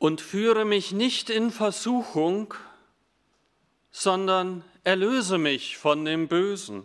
und 0.00 0.22
führe 0.22 0.64
mich 0.64 0.92
nicht 0.92 1.28
in 1.28 1.50
Versuchung, 1.50 2.54
sondern 3.92 4.64
erlöse 4.82 5.36
mich 5.36 5.76
von 5.76 6.06
dem 6.06 6.26
Bösen. 6.26 6.84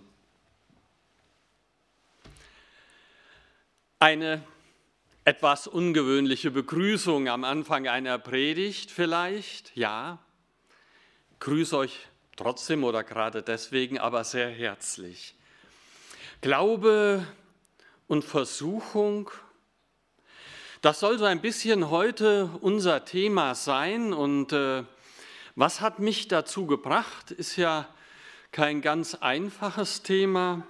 Eine 3.99 4.43
etwas 5.23 5.65
ungewöhnliche 5.65 6.51
Begrüßung 6.51 7.29
am 7.29 7.45
Anfang 7.45 7.87
einer 7.87 8.19
Predigt 8.19 8.91
vielleicht, 8.91 9.75
ja. 9.77 10.19
Grüße 11.39 11.77
euch 11.77 11.97
trotzdem 12.35 12.83
oder 12.83 13.05
gerade 13.05 13.41
deswegen, 13.41 13.97
aber 13.97 14.25
sehr 14.25 14.49
herzlich. 14.49 15.35
Glaube 16.41 17.25
und 18.07 18.25
Versuchung, 18.25 19.31
das 20.85 20.99
soll 20.99 21.17
so 21.17 21.25
ein 21.25 21.41
bisschen 21.41 21.89
heute 21.89 22.47
unser 22.61 23.05
Thema 23.05 23.55
sein. 23.55 24.13
Und 24.13 24.53
äh, 24.53 24.83
was 25.55 25.81
hat 25.81 25.97
mich 25.97 26.27
dazu 26.27 26.67
gebracht, 26.67 27.31
ist 27.31 27.55
ja 27.55 27.87
kein 28.51 28.83
ganz 28.83 29.15
einfaches 29.15 30.03
Thema. 30.03 30.61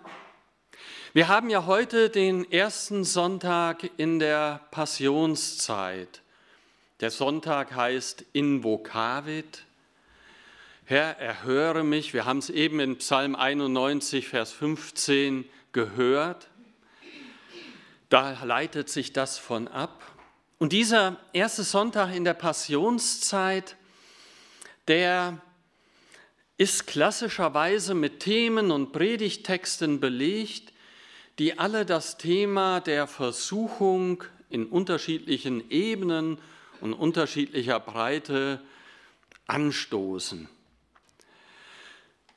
Wir 1.12 1.28
haben 1.28 1.50
ja 1.50 1.66
heute 1.66 2.10
den 2.10 2.50
ersten 2.50 3.04
Sonntag 3.04 3.90
in 3.98 4.20
der 4.20 4.62
Passionszeit. 4.72 6.22
Der 7.02 7.12
Sonntag 7.12 7.76
heißt 7.76 8.24
Invocavit. 8.32 9.66
Herr, 10.86 11.20
erhöre 11.20 11.84
mich. 11.84 12.14
Wir 12.14 12.24
haben 12.24 12.40
es 12.40 12.50
eben 12.50 12.80
in 12.80 13.00
Psalm 13.00 13.36
91, 13.36 14.30
Vers 14.30 14.54
15 14.54 15.44
gehört. 15.74 16.48
Da 18.08 18.44
leitet 18.46 18.88
sich 18.88 19.12
das 19.12 19.38
von 19.38 19.68
ab. 19.68 20.15
Und 20.66 20.72
dieser 20.72 21.18
erste 21.32 21.62
Sonntag 21.62 22.12
in 22.16 22.24
der 22.24 22.34
Passionszeit, 22.34 23.76
der 24.88 25.40
ist 26.58 26.88
klassischerweise 26.88 27.94
mit 27.94 28.22
Themen 28.22 28.72
und 28.72 28.92
Predigtexten 28.92 30.00
belegt, 30.00 30.74
die 31.38 31.60
alle 31.60 31.86
das 31.86 32.18
Thema 32.18 32.80
der 32.80 33.06
Versuchung 33.06 34.24
in 34.50 34.66
unterschiedlichen 34.66 35.70
Ebenen 35.70 36.40
und 36.82 36.96
unterschiedlicher 36.96 37.80
Breite 37.80 38.60
anstoßen. 39.46 40.50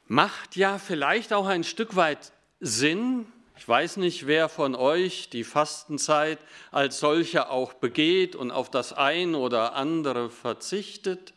Macht 0.07 0.55
ja 0.55 0.79
vielleicht 0.79 1.33
auch 1.33 1.47
ein 1.47 1.65
Stück 1.65 1.97
weit 1.97 2.31
Sinn. 2.61 3.25
Ich 3.59 3.67
weiß 3.67 3.99
nicht, 3.99 4.27
wer 4.27 4.49
von 4.49 4.75
euch 4.75 5.29
die 5.31 5.45
Fastenzeit 5.45 6.39
als 6.71 7.01
solche 7.01 7.51
auch 7.51 7.75
begeht 7.75 8.37
und 8.37 8.51
auf 8.51 8.71
das 8.71 8.93
ein 8.93 9.35
oder 9.35 9.75
andere 9.75 10.31
verzichtet. 10.31 11.35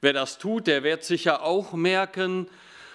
Wer 0.00 0.12
das 0.12 0.38
tut, 0.38 0.66
der 0.66 0.82
wird 0.82 1.02
sicher 1.02 1.42
auch 1.42 1.72
merken, 1.72 2.46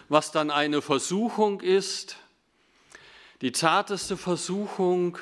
was 0.09 0.31
dann 0.31 0.51
eine 0.51 0.81
Versuchung 0.81 1.59
ist 1.59 2.17
die 3.41 3.51
zarteste 3.51 4.15
Versuchung? 4.15 5.17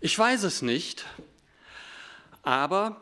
Ich 0.00 0.16
weiß 0.18 0.44
es 0.44 0.62
nicht, 0.62 1.04
aber 2.42 3.00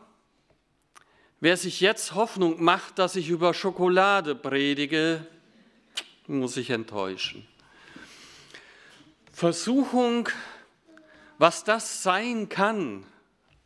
wer 1.41 1.56
sich 1.56 1.80
jetzt 1.80 2.14
Hoffnung 2.14 2.62
macht, 2.62 2.98
dass 2.98 3.16
ich 3.16 3.28
über 3.28 3.52
Schokolade 3.52 4.34
predige, 4.34 5.27
muss 6.27 6.56
ich 6.56 6.70
enttäuschen. 6.70 7.47
Versuchung, 9.35 10.29
was 11.39 11.65
das 11.65 12.05
sein 12.05 12.49
kann, 12.49 13.05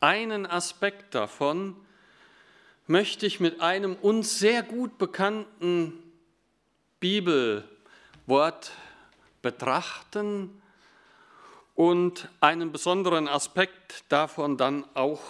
einen 0.00 0.46
Aspekt 0.46 1.14
davon, 1.14 1.76
möchte 2.86 3.26
ich 3.26 3.38
mit 3.38 3.60
einem 3.60 3.94
uns 3.94 4.38
sehr 4.38 4.62
gut 4.62 4.96
bekannten 4.96 5.92
Bibelwort 7.00 8.70
betrachten 9.42 10.62
und 11.74 12.30
einen 12.40 12.72
besonderen 12.72 13.28
Aspekt 13.28 14.04
davon 14.08 14.56
dann 14.56 14.86
auch 14.94 15.20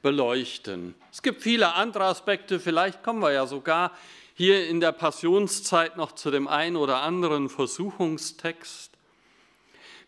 beleuchten. 0.00 0.94
Es 1.12 1.20
gibt 1.20 1.42
viele 1.42 1.74
andere 1.74 2.04
Aspekte, 2.04 2.58
vielleicht 2.58 3.02
kommen 3.02 3.20
wir 3.20 3.32
ja 3.32 3.46
sogar 3.46 3.92
hier 4.32 4.66
in 4.66 4.80
der 4.80 4.92
Passionszeit 4.92 5.98
noch 5.98 6.12
zu 6.12 6.30
dem 6.30 6.48
einen 6.48 6.76
oder 6.76 7.02
anderen 7.02 7.50
Versuchungstext. 7.50 8.91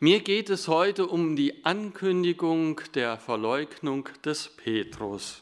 Mir 0.01 0.21
geht 0.21 0.51
es 0.51 0.67
heute 0.67 1.07
um 1.07 1.37
die 1.37 1.65
Ankündigung 1.65 2.81
der 2.95 3.17
Verleugnung 3.17 4.09
des 4.25 4.49
Petrus. 4.49 5.41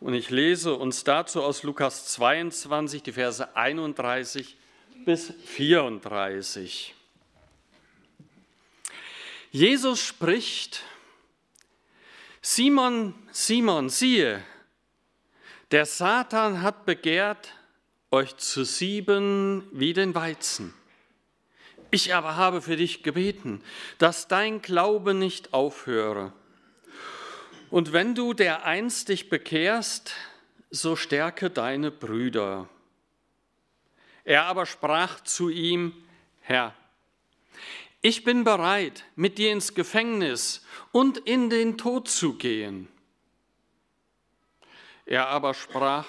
Und 0.00 0.14
ich 0.14 0.30
lese 0.30 0.74
uns 0.74 1.04
dazu 1.04 1.42
aus 1.42 1.62
Lukas 1.62 2.06
22, 2.06 3.02
die 3.02 3.12
Verse 3.12 3.54
31 3.54 4.56
bis 5.04 5.32
34. 5.44 6.94
Jesus 9.50 10.00
spricht, 10.00 10.82
Simon, 12.40 13.14
Simon, 13.30 13.90
siehe, 13.90 14.42
der 15.70 15.84
Satan 15.84 16.62
hat 16.62 16.86
begehrt, 16.86 17.52
euch 18.10 18.36
zu 18.38 18.64
sieben 18.64 19.68
wie 19.72 19.92
den 19.92 20.14
Weizen. 20.14 20.72
Ich 21.90 22.14
aber 22.14 22.36
habe 22.36 22.60
für 22.62 22.76
dich 22.76 23.02
gebeten, 23.02 23.62
dass 23.98 24.28
dein 24.28 24.60
Glaube 24.60 25.14
nicht 25.14 25.54
aufhöre. 25.54 26.32
Und 27.70 27.92
wenn 27.92 28.14
du 28.14 28.32
dereinst 28.32 29.08
dich 29.08 29.28
bekehrst, 29.28 30.14
so 30.70 30.96
stärke 30.96 31.50
deine 31.50 31.90
Brüder. 31.90 32.68
Er 34.24 34.44
aber 34.46 34.66
sprach 34.66 35.20
zu 35.20 35.48
ihm, 35.48 35.92
Herr, 36.40 36.74
ich 38.02 38.24
bin 38.24 38.44
bereit, 38.44 39.04
mit 39.16 39.38
dir 39.38 39.52
ins 39.52 39.74
Gefängnis 39.74 40.64
und 40.92 41.18
in 41.18 41.50
den 41.50 41.78
Tod 41.78 42.08
zu 42.08 42.34
gehen. 42.34 42.88
Er 45.06 45.28
aber 45.28 45.54
sprach, 45.54 46.06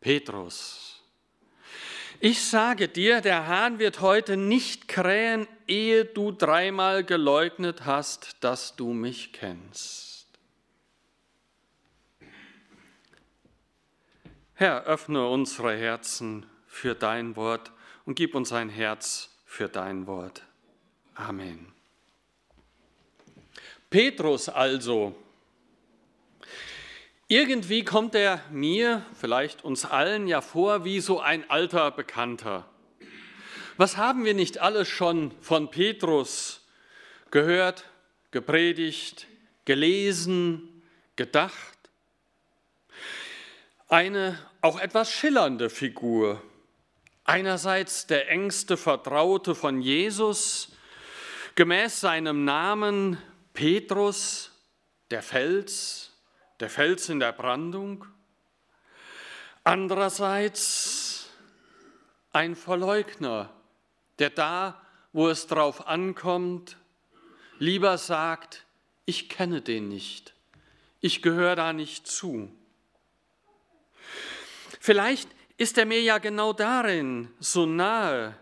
Petrus, 0.00 0.95
ich 2.20 2.42
sage 2.42 2.88
dir, 2.88 3.20
der 3.20 3.46
Hahn 3.46 3.78
wird 3.78 4.00
heute 4.00 4.36
nicht 4.36 4.88
krähen, 4.88 5.46
ehe 5.66 6.04
du 6.04 6.32
dreimal 6.32 7.04
geleugnet 7.04 7.84
hast, 7.84 8.36
dass 8.40 8.76
du 8.76 8.92
mich 8.92 9.32
kennst. 9.32 10.26
Herr, 14.54 14.84
öffne 14.84 15.28
unsere 15.28 15.76
Herzen 15.76 16.46
für 16.66 16.94
dein 16.94 17.36
Wort 17.36 17.72
und 18.06 18.14
gib 18.14 18.34
uns 18.34 18.52
ein 18.52 18.70
Herz 18.70 19.30
für 19.44 19.68
dein 19.68 20.06
Wort. 20.06 20.42
Amen. 21.14 21.72
Petrus 23.90 24.48
also. 24.48 25.14
Irgendwie 27.28 27.84
kommt 27.84 28.14
er 28.14 28.40
mir, 28.50 29.04
vielleicht 29.18 29.64
uns 29.64 29.84
allen 29.84 30.28
ja 30.28 30.40
vor, 30.40 30.84
wie 30.84 31.00
so 31.00 31.20
ein 31.20 31.48
alter 31.50 31.90
Bekannter. 31.90 32.68
Was 33.76 33.96
haben 33.96 34.24
wir 34.24 34.34
nicht 34.34 34.58
alles 34.58 34.88
schon 34.88 35.32
von 35.40 35.70
Petrus 35.70 36.66
gehört, 37.30 37.84
gepredigt, 38.30 39.26
gelesen, 39.64 40.82
gedacht? 41.16 41.76
Eine 43.88 44.38
auch 44.60 44.80
etwas 44.80 45.10
schillernde 45.12 45.68
Figur, 45.68 46.42
Einerseits 47.28 48.06
der 48.06 48.30
engste 48.30 48.76
Vertraute 48.76 49.56
von 49.56 49.82
Jesus, 49.82 50.68
gemäß 51.56 52.00
seinem 52.00 52.44
Namen 52.44 53.18
Petrus, 53.52 54.52
der 55.10 55.24
Fels, 55.24 56.12
der 56.60 56.70
Fels 56.70 57.08
in 57.08 57.20
der 57.20 57.32
Brandung. 57.32 58.04
Andererseits 59.64 61.28
ein 62.32 62.54
Verleugner, 62.54 63.50
der 64.18 64.30
da, 64.30 64.80
wo 65.12 65.28
es 65.28 65.46
drauf 65.46 65.86
ankommt, 65.86 66.76
lieber 67.58 67.98
sagt, 67.98 68.64
ich 69.06 69.28
kenne 69.28 69.62
den 69.62 69.88
nicht, 69.88 70.34
ich 71.00 71.22
gehöre 71.22 71.56
da 71.56 71.72
nicht 71.72 72.06
zu. 72.06 72.52
Vielleicht 74.80 75.28
ist 75.56 75.78
er 75.78 75.86
mir 75.86 76.02
ja 76.02 76.18
genau 76.18 76.52
darin 76.52 77.30
so 77.40 77.66
nahe, 77.66 78.36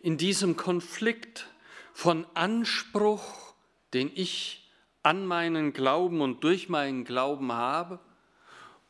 in 0.00 0.16
diesem 0.16 0.56
Konflikt 0.56 1.46
von 1.92 2.26
Anspruch, 2.34 3.54
den 3.94 4.10
ich 4.14 4.65
an 5.06 5.24
meinen 5.24 5.72
Glauben 5.72 6.20
und 6.20 6.42
durch 6.42 6.68
meinen 6.68 7.04
Glauben 7.04 7.52
habe, 7.52 8.00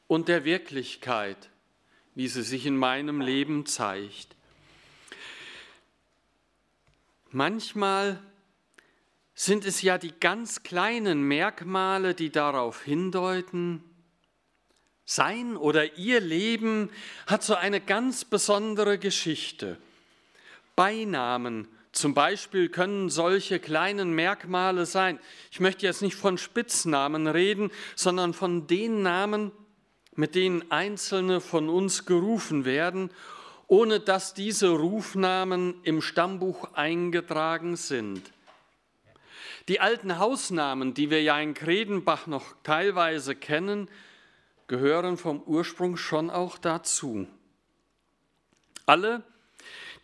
und 0.07 0.29
der 0.29 0.47
Wirklichkeit, 0.47 1.51
wie 2.15 2.29
sie 2.29 2.43
sich 2.43 2.65
in 2.65 2.79
meinem 2.79 3.21
Leben 3.21 3.67
zeigt. 3.67 4.35
Manchmal 7.31 8.19
sind 9.35 9.67
es 9.67 9.83
ja 9.83 9.99
die 9.99 10.15
ganz 10.19 10.63
kleinen 10.63 11.21
Merkmale, 11.23 12.15
die 12.15 12.31
darauf 12.31 12.83
hindeuten, 12.83 13.85
sein 15.05 15.55
oder 15.55 15.99
ihr 15.99 16.21
Leben 16.21 16.89
hat 17.27 17.43
so 17.43 17.57
eine 17.57 17.83
ganz 17.83 18.25
besondere 18.25 18.99
Geschichte. 18.99 19.77
Beinamen 20.77 21.69
zum 21.97 22.15
Beispiel 22.15 22.69
können 22.69 23.09
solche 23.09 23.59
kleinen 23.59 24.15
Merkmale 24.15 24.87
sein. 24.87 25.19
Ich 25.51 25.61
möchte 25.61 25.87
jetzt 25.87 26.03
nicht 26.03 26.15
von 26.15 26.39
Spitznamen 26.39 27.27
reden, 27.27 27.71
sondern 27.95 28.35
von 28.35 28.67
den 28.67 29.03
Namen, 29.03 29.51
mit 30.15 30.35
denen 30.35 30.71
Einzelne 30.71 31.41
von 31.41 31.69
uns 31.69 32.05
gerufen 32.05 32.65
werden, 32.65 33.11
ohne 33.67 33.99
dass 33.99 34.35
diese 34.35 34.69
Rufnamen 34.69 35.75
im 35.83 36.03
Stammbuch 36.03 36.75
eingetragen 36.75 37.77
sind. 37.77 38.31
Die 39.69 39.81
alten 39.81 40.19
Hausnamen, 40.19 40.95
die 40.95 41.11
wir 41.11 41.23
ja 41.23 41.41
in 41.41 41.55
Kredenbach 41.55 42.27
noch 42.27 42.55
teilweise 42.63 43.35
kennen, 43.35 43.89
gehören 44.69 45.17
vom 45.17 45.43
Ursprung 45.43 45.97
schon 45.97 46.31
auch 46.31 46.59
dazu. 46.59 47.27
Alle, 48.85 49.25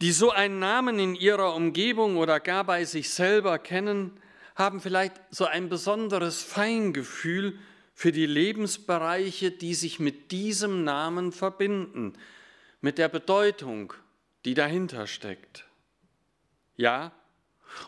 die 0.03 0.11
so 0.11 0.33
einen 0.33 0.59
Namen 0.59 0.99
in 0.99 1.15
ihrer 1.15 1.55
Umgebung 1.55 2.17
oder 2.17 2.41
gar 2.41 2.65
bei 2.65 2.85
sich 2.85 3.11
selber 3.11 3.61
kennen, 3.61 4.11
haben 4.57 4.81
vielleicht 4.81 5.15
so 5.31 5.45
ein 5.45 5.69
besonderes 5.69 6.43
Feingefühl 6.43 7.57
für 7.95 8.11
die 8.11 8.27
Lebensbereiche, 8.27 9.53
die 9.53 9.75
sich 9.75 10.01
mit 10.01 10.33
diesem 10.33 10.83
Namen 10.83 11.31
verbinden, 11.31 12.15
mit 12.81 12.99
der 12.99 13.09
Bedeutung, 13.09 13.95
die 14.45 14.55
dahinter 14.55 15.07
steckt. 15.07 15.67
Ja, 16.77 17.13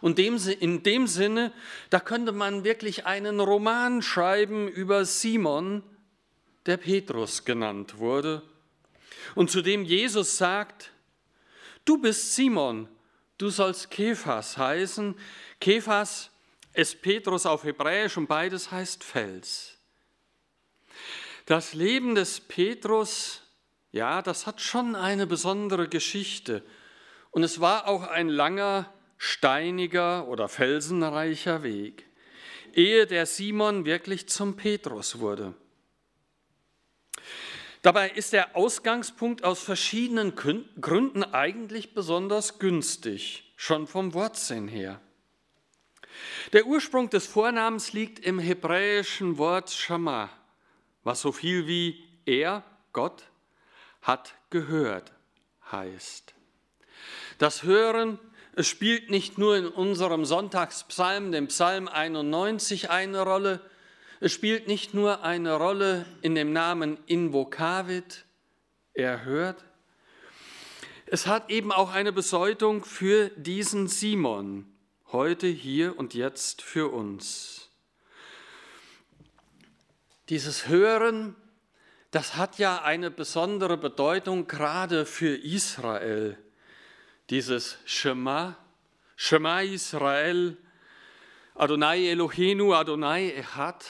und 0.00 0.20
in 0.20 0.84
dem 0.84 1.06
Sinne, 1.08 1.52
da 1.90 1.98
könnte 1.98 2.30
man 2.30 2.62
wirklich 2.62 3.06
einen 3.06 3.40
Roman 3.40 4.02
schreiben 4.02 4.68
über 4.68 5.04
Simon, 5.04 5.82
der 6.66 6.76
Petrus 6.76 7.44
genannt 7.44 7.98
wurde, 7.98 8.42
und 9.34 9.50
zu 9.50 9.62
dem 9.62 9.84
Jesus 9.84 10.36
sagt, 10.36 10.92
du 11.84 11.98
bist 11.98 12.34
Simon, 12.34 12.88
du 13.38 13.50
sollst 13.50 13.90
Kephas 13.90 14.56
heißen. 14.56 15.14
Kephas 15.60 16.30
ist 16.72 17.02
Petrus 17.02 17.46
auf 17.46 17.64
Hebräisch 17.64 18.16
und 18.16 18.26
beides 18.26 18.70
heißt 18.70 19.04
Fels. 19.04 19.78
Das 21.46 21.74
Leben 21.74 22.14
des 22.14 22.40
Petrus, 22.40 23.42
ja, 23.92 24.22
das 24.22 24.46
hat 24.46 24.60
schon 24.60 24.96
eine 24.96 25.26
besondere 25.26 25.88
Geschichte. 25.88 26.62
Und 27.30 27.42
es 27.42 27.60
war 27.60 27.86
auch 27.86 28.04
ein 28.04 28.28
langer, 28.28 28.92
steiniger 29.18 30.26
oder 30.28 30.48
felsenreicher 30.48 31.62
Weg, 31.62 32.06
ehe 32.72 33.06
der 33.06 33.26
Simon 33.26 33.84
wirklich 33.84 34.28
zum 34.28 34.56
Petrus 34.56 35.18
wurde. 35.18 35.54
Dabei 37.84 38.08
ist 38.08 38.32
der 38.32 38.56
Ausgangspunkt 38.56 39.44
aus 39.44 39.60
verschiedenen 39.60 40.34
Gründen 40.34 41.22
eigentlich 41.22 41.92
besonders 41.92 42.58
günstig, 42.58 43.52
schon 43.56 43.86
vom 43.86 44.14
Wortsinn 44.14 44.68
her. 44.68 45.02
Der 46.54 46.64
Ursprung 46.64 47.10
des 47.10 47.26
Vornamens 47.26 47.92
liegt 47.92 48.20
im 48.20 48.38
hebräischen 48.38 49.36
Wort 49.36 49.70
Shama, 49.70 50.30
was 51.02 51.20
so 51.20 51.30
viel 51.30 51.66
wie 51.66 52.02
er, 52.24 52.64
Gott, 52.94 53.24
hat 54.00 54.34
gehört 54.48 55.12
heißt. 55.70 56.32
Das 57.36 57.64
Hören 57.64 58.18
spielt 58.60 59.10
nicht 59.10 59.36
nur 59.36 59.58
in 59.58 59.66
unserem 59.66 60.24
Sonntagspsalm, 60.24 61.32
dem 61.32 61.48
Psalm 61.48 61.88
91, 61.88 62.88
eine 62.88 63.20
Rolle, 63.20 63.60
es 64.20 64.32
spielt 64.32 64.68
nicht 64.68 64.94
nur 64.94 65.22
eine 65.22 65.54
Rolle 65.54 66.06
in 66.22 66.34
dem 66.34 66.52
Namen 66.52 66.98
Invocavit, 67.06 68.24
er 68.94 69.24
hört. 69.24 69.64
Es 71.06 71.26
hat 71.26 71.50
eben 71.50 71.72
auch 71.72 71.92
eine 71.92 72.12
Bedeutung 72.12 72.84
für 72.84 73.28
diesen 73.36 73.88
Simon, 73.88 74.66
heute, 75.12 75.46
hier 75.46 75.98
und 75.98 76.14
jetzt 76.14 76.62
für 76.62 76.92
uns. 76.92 77.68
Dieses 80.28 80.68
Hören, 80.68 81.36
das 82.10 82.36
hat 82.36 82.58
ja 82.58 82.82
eine 82.82 83.10
besondere 83.10 83.76
Bedeutung 83.76 84.46
gerade 84.46 85.04
für 85.04 85.36
Israel. 85.36 86.38
Dieses 87.28 87.76
Shema, 87.84 88.56
Shema 89.16 89.60
Israel, 89.60 90.56
Adonai 91.54 92.08
Elohenu, 92.08 92.72
Adonai 92.72 93.30
Echad 93.32 93.84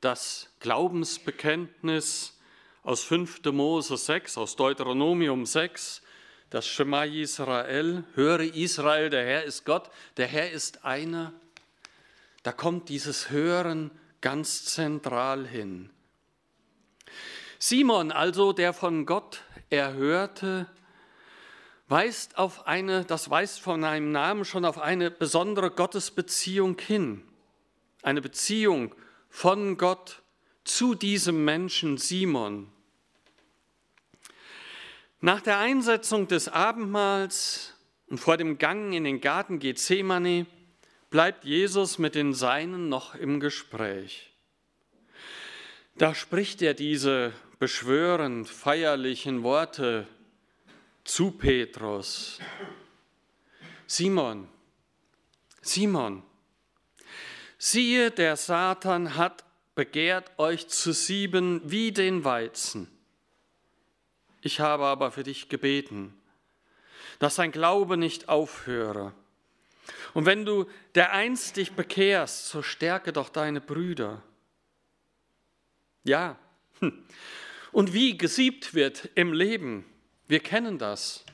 das 0.00 0.48
Glaubensbekenntnis 0.60 2.38
aus 2.82 3.04
5. 3.04 3.44
Mose 3.52 3.96
6, 3.96 4.38
aus 4.38 4.56
Deuteronomium 4.56 5.44
6, 5.44 6.02
das 6.48 6.66
Shema 6.66 7.04
Israel, 7.04 8.04
höre 8.14 8.40
Israel, 8.40 9.10
der 9.10 9.24
Herr 9.24 9.44
ist 9.44 9.64
Gott, 9.64 9.90
der 10.16 10.26
Herr 10.26 10.50
ist 10.50 10.84
einer. 10.84 11.32
Da 12.42 12.52
kommt 12.52 12.88
dieses 12.88 13.30
Hören 13.30 13.90
ganz 14.20 14.64
zentral 14.64 15.46
hin. 15.46 15.90
Simon 17.58 18.10
also, 18.10 18.54
der 18.54 18.72
von 18.72 19.04
Gott 19.04 19.42
erhörte, 19.68 20.66
weist 21.88 22.38
auf 22.38 22.66
eine, 22.66 23.04
das 23.04 23.28
weist 23.28 23.60
von 23.60 23.84
einem 23.84 24.12
Namen 24.12 24.46
schon 24.46 24.64
auf 24.64 24.78
eine 24.78 25.10
besondere 25.10 25.70
Gottesbeziehung 25.70 26.78
hin. 26.78 27.22
Eine 28.02 28.22
Beziehung, 28.22 28.94
von 29.30 29.78
Gott 29.78 30.22
zu 30.64 30.94
diesem 30.94 31.44
Menschen 31.44 31.96
Simon. 31.96 32.70
Nach 35.20 35.40
der 35.40 35.58
Einsetzung 35.58 36.28
des 36.28 36.48
Abendmahls 36.48 37.74
und 38.08 38.18
vor 38.18 38.36
dem 38.36 38.58
Gang 38.58 38.92
in 38.92 39.04
den 39.04 39.20
Garten 39.20 39.58
Gethsemane 39.58 40.46
bleibt 41.10 41.44
Jesus 41.44 41.98
mit 41.98 42.14
den 42.14 42.34
Seinen 42.34 42.88
noch 42.88 43.14
im 43.14 43.40
Gespräch. 43.40 44.32
Da 45.96 46.14
spricht 46.14 46.62
er 46.62 46.74
diese 46.74 47.32
beschwörend 47.58 48.48
feierlichen 48.48 49.42
Worte 49.42 50.06
zu 51.04 51.32
Petrus. 51.32 52.38
Simon, 53.86 54.48
Simon, 55.60 56.22
Siehe, 57.62 58.10
der 58.10 58.36
Satan 58.36 59.16
hat 59.16 59.44
begehrt 59.74 60.30
euch 60.38 60.68
zu 60.68 60.92
sieben 60.92 61.60
wie 61.70 61.92
den 61.92 62.24
Weizen. 62.24 62.88
Ich 64.40 64.60
habe 64.60 64.86
aber 64.86 65.12
für 65.12 65.24
dich 65.24 65.50
gebeten, 65.50 66.18
dass 67.18 67.34
dein 67.34 67.52
Glaube 67.52 67.98
nicht 67.98 68.30
aufhöre. 68.30 69.12
Und 70.14 70.24
wenn 70.24 70.46
du 70.46 70.70
dereinst 70.94 71.58
dich 71.58 71.72
bekehrst, 71.72 72.48
so 72.48 72.62
stärke 72.62 73.12
doch 73.12 73.28
deine 73.28 73.60
Brüder. 73.60 74.22
Ja, 76.02 76.38
hm. 76.78 77.04
und 77.72 77.92
wie 77.92 78.16
gesiebt 78.16 78.72
wird 78.72 79.10
im 79.16 79.34
Leben, 79.34 79.84
wir 80.28 80.40
kennen 80.40 80.78
das 80.78 81.26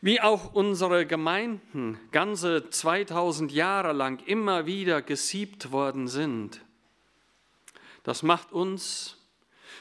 wie 0.00 0.20
auch 0.20 0.54
unsere 0.54 1.06
Gemeinden 1.06 1.98
ganze 2.10 2.70
2000 2.70 3.52
Jahre 3.52 3.92
lang 3.92 4.22
immer 4.26 4.66
wieder 4.66 5.02
gesiebt 5.02 5.72
worden 5.72 6.08
sind. 6.08 6.62
Das 8.02 8.22
macht 8.22 8.52
uns, 8.52 9.18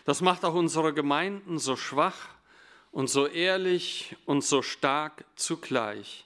das 0.05 0.21
macht 0.21 0.43
auch 0.43 0.55
unsere 0.55 0.93
Gemeinden 0.93 1.57
so 1.57 1.77
schwach 1.77 2.27
und 2.91 3.09
so 3.09 3.27
ehrlich 3.27 4.17
und 4.25 4.43
so 4.43 4.61
stark 4.61 5.23
zugleich. 5.35 6.25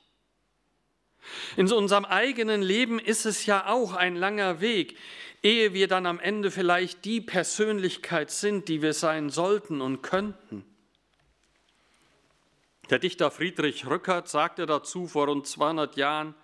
In 1.55 1.71
unserem 1.71 2.05
eigenen 2.05 2.61
Leben 2.61 2.99
ist 2.99 3.25
es 3.25 3.45
ja 3.45 3.67
auch 3.67 3.93
ein 3.93 4.15
langer 4.15 4.59
Weg, 4.59 4.97
ehe 5.43 5.73
wir 5.73 5.87
dann 5.87 6.05
am 6.05 6.19
Ende 6.19 6.51
vielleicht 6.51 7.05
die 7.05 7.21
Persönlichkeit 7.21 8.31
sind, 8.31 8.67
die 8.69 8.81
wir 8.81 8.93
sein 8.93 9.29
sollten 9.29 9.81
und 9.81 10.01
könnten. 10.01 10.65
Der 12.89 12.99
Dichter 12.99 13.31
Friedrich 13.31 13.85
Rückert 13.85 14.27
sagte 14.27 14.65
dazu 14.65 15.07
vor 15.07 15.27
rund 15.27 15.47
200 15.47 15.95
Jahren, 15.95 16.35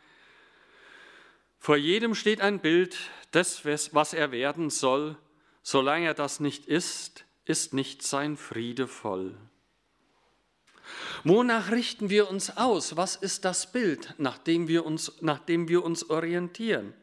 vor 1.59 1.75
jedem 1.75 2.15
steht 2.15 2.39
ein 2.39 2.59
Bild 2.59 2.97
des, 3.33 3.65
was 3.65 4.13
er 4.13 4.31
werden 4.31 4.69
soll. 4.69 5.17
Solange 5.61 6.07
er 6.07 6.13
das 6.13 6.39
nicht 6.39 6.65
ist, 6.65 7.25
ist 7.43 7.73
nicht 7.73 8.01
sein 8.01 8.37
Friede 8.37 8.87
voll. 8.87 9.35
Wonach 11.23 11.71
richten 11.71 12.09
wir 12.09 12.29
uns 12.29 12.55
aus? 12.55 12.95
Was 12.95 13.15
ist 13.17 13.43
das 13.43 13.71
Bild, 13.71 14.15
nach 14.17 14.37
dem 14.37 14.67
wir 14.67 14.85
uns, 14.85 15.21
nach 15.21 15.39
dem 15.39 15.67
wir 15.67 15.83
uns 15.83 16.09
orientieren? 16.09 16.93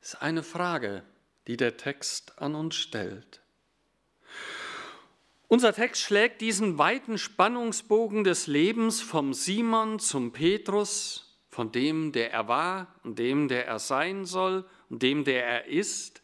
Das 0.00 0.14
ist 0.14 0.22
eine 0.22 0.42
Frage, 0.42 1.04
die 1.46 1.56
der 1.56 1.76
Text 1.76 2.38
an 2.40 2.54
uns 2.54 2.74
stellt. 2.74 3.39
Unser 5.52 5.74
Text 5.74 6.02
schlägt 6.02 6.42
diesen 6.42 6.78
weiten 6.78 7.18
Spannungsbogen 7.18 8.22
des 8.22 8.46
Lebens 8.46 9.00
vom 9.00 9.34
Simon 9.34 9.98
zum 9.98 10.30
Petrus, 10.30 11.40
von 11.48 11.72
dem, 11.72 12.12
der 12.12 12.32
er 12.32 12.46
war 12.46 12.94
und 13.02 13.18
dem, 13.18 13.48
der 13.48 13.66
er 13.66 13.80
sein 13.80 14.26
soll 14.26 14.64
und 14.90 15.02
dem, 15.02 15.24
der 15.24 15.44
er 15.44 15.64
ist. 15.66 16.22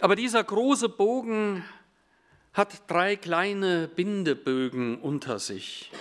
Aber 0.00 0.16
dieser 0.16 0.42
große 0.42 0.88
Bogen 0.88 1.64
hat 2.52 2.90
drei 2.90 3.14
kleine 3.14 3.86
Bindebögen 3.86 5.00
unter 5.00 5.38
sich. 5.38 5.92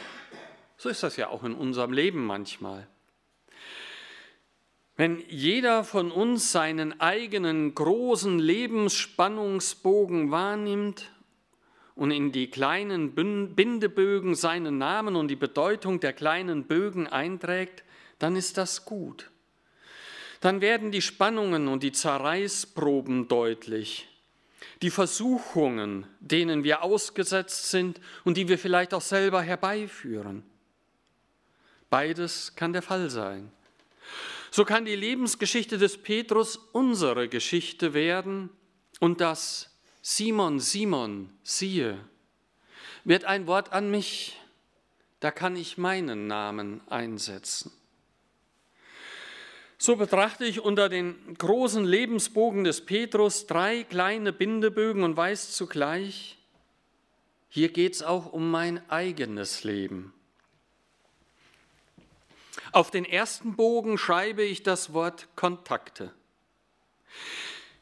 So 0.78 0.90
ist 0.90 1.04
das 1.04 1.16
ja 1.16 1.28
auch 1.28 1.44
in 1.44 1.54
unserem 1.54 1.94
Leben 1.94 2.26
manchmal. 2.26 2.88
Wenn 4.96 5.24
jeder 5.30 5.84
von 5.84 6.12
uns 6.12 6.52
seinen 6.52 7.00
eigenen 7.00 7.76
großen 7.76 8.40
Lebensspannungsbogen 8.40 10.32
wahrnimmt 10.32 11.12
und 12.00 12.12
in 12.12 12.32
die 12.32 12.50
kleinen 12.50 13.14
Bindebögen 13.14 14.34
seinen 14.34 14.78
Namen 14.78 15.18
und 15.18 15.28
die 15.28 15.36
Bedeutung 15.36 16.00
der 16.00 16.14
kleinen 16.14 16.64
Bögen 16.64 17.08
einträgt, 17.08 17.84
dann 18.20 18.38
ist 18.38 18.58
das 18.58 18.86
gut. 18.86 19.30
Dann 20.40 20.62
werden 20.62 20.94
die 20.94 21.02
Spannungen 21.02 21.68
und 21.68 21.84
die 21.84 21.92
Zerreißproben 21.92 23.28
deutlich, 23.28 24.08
die 24.82 24.92
Versuchungen, 24.92 26.08
denen 26.22 26.64
wir 26.64 26.84
ausgesetzt 26.84 27.70
sind 27.70 28.00
und 28.24 28.38
die 28.38 28.48
wir 28.48 28.58
vielleicht 28.58 28.94
auch 28.94 29.02
selber 29.02 29.42
herbeiführen. 29.42 30.44
Beides 31.90 32.56
kann 32.56 32.72
der 32.72 32.82
Fall 32.82 33.10
sein. 33.10 33.52
So 34.52 34.64
kann 34.64 34.86
die 34.86 34.96
Lebensgeschichte 34.96 35.78
des 35.78 35.98
Petrus 35.98 36.56
unsere 36.72 37.28
Geschichte 37.28 37.94
werden 37.94 38.50
und 39.02 39.20
das 39.20 39.70
Simon, 40.02 40.60
Simon, 40.60 41.30
siehe, 41.44 42.00
wird 43.04 43.26
ein 43.26 43.48
Wort 43.48 43.74
an 43.74 43.92
mich, 43.92 44.40
da 45.20 45.32
kann 45.32 45.56
ich 45.56 45.78
meinen 45.78 46.28
Namen 46.28 46.82
einsetzen. 46.90 47.72
So 49.78 49.96
betrachte 49.96 50.46
ich 50.46 50.60
unter 50.60 50.90
den 50.90 51.38
großen 51.38 51.86
Lebensbogen 51.86 52.66
des 52.66 52.86
Petrus 52.86 53.48
drei 53.48 53.84
kleine 53.84 54.34
Bindebögen 54.34 55.04
und 55.04 55.16
weiß 55.16 55.54
zugleich, 55.54 56.38
hier 57.50 57.70
geht 57.70 57.96
es 57.96 58.04
auch 58.04 58.32
um 58.32 58.52
mein 58.52 58.88
eigenes 58.90 59.64
Leben. 59.64 60.14
Auf 62.72 62.92
den 62.92 63.06
ersten 63.06 63.56
Bogen 63.56 63.98
schreibe 63.98 64.44
ich 64.44 64.64
das 64.64 64.94
Wort 64.94 65.28
Kontakte. 65.36 66.14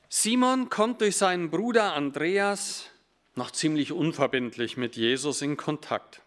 Simon 0.09 0.69
kommt 0.69 1.01
durch 1.01 1.17
seinen 1.17 1.49
Bruder 1.49 1.93
Andreas 1.93 2.89
noch 3.35 3.51
ziemlich 3.51 3.91
unverbindlich 3.91 4.77
mit 4.77 4.95
Jesus 4.95 5.41
in 5.41 5.57
Kontakt. 5.57 6.21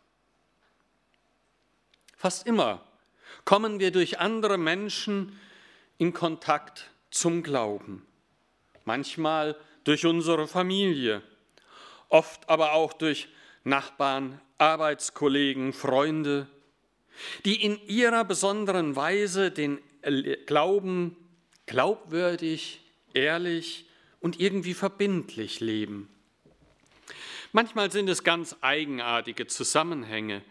Fast 2.17 2.47
immer 2.47 2.85
kommen 3.47 3.81
wir 3.81 3.91
durch 3.91 4.19
andere 4.19 4.59
Menschen 4.59 5.39
in 5.97 6.13
Kontakt 6.13 6.91
zum 7.11 7.43
Glauben. 7.43 8.07
Manchmal 8.85 9.57
durch 9.85 10.05
unsere 10.05 10.47
Familie, 10.47 11.23
oft 12.11 12.49
aber 12.51 12.73
auch 12.73 12.93
durch 12.93 13.29
Nachbarn, 13.65 14.41
Arbeitskollegen, 14.59 15.73
Freunde, 15.73 16.47
die 17.47 17.65
in 17.65 17.81
ihrer 17.87 18.25
besonderen 18.25 18.95
Weise 18.95 19.51
den 19.51 19.81
Glauben 20.47 21.17
glaubwürdig, 21.67 22.83
ehrlich 23.15 23.87
und 24.21 24.41
irgendwie 24.41 24.75
verbindlich 24.75 25.61
leben. 25.61 26.09
Manchmal 27.53 27.91
sind 27.91 28.09
es 28.09 28.23
ganz 28.23 28.57
eigenartige 28.61 29.47
Zusammenhänge, 29.47 30.43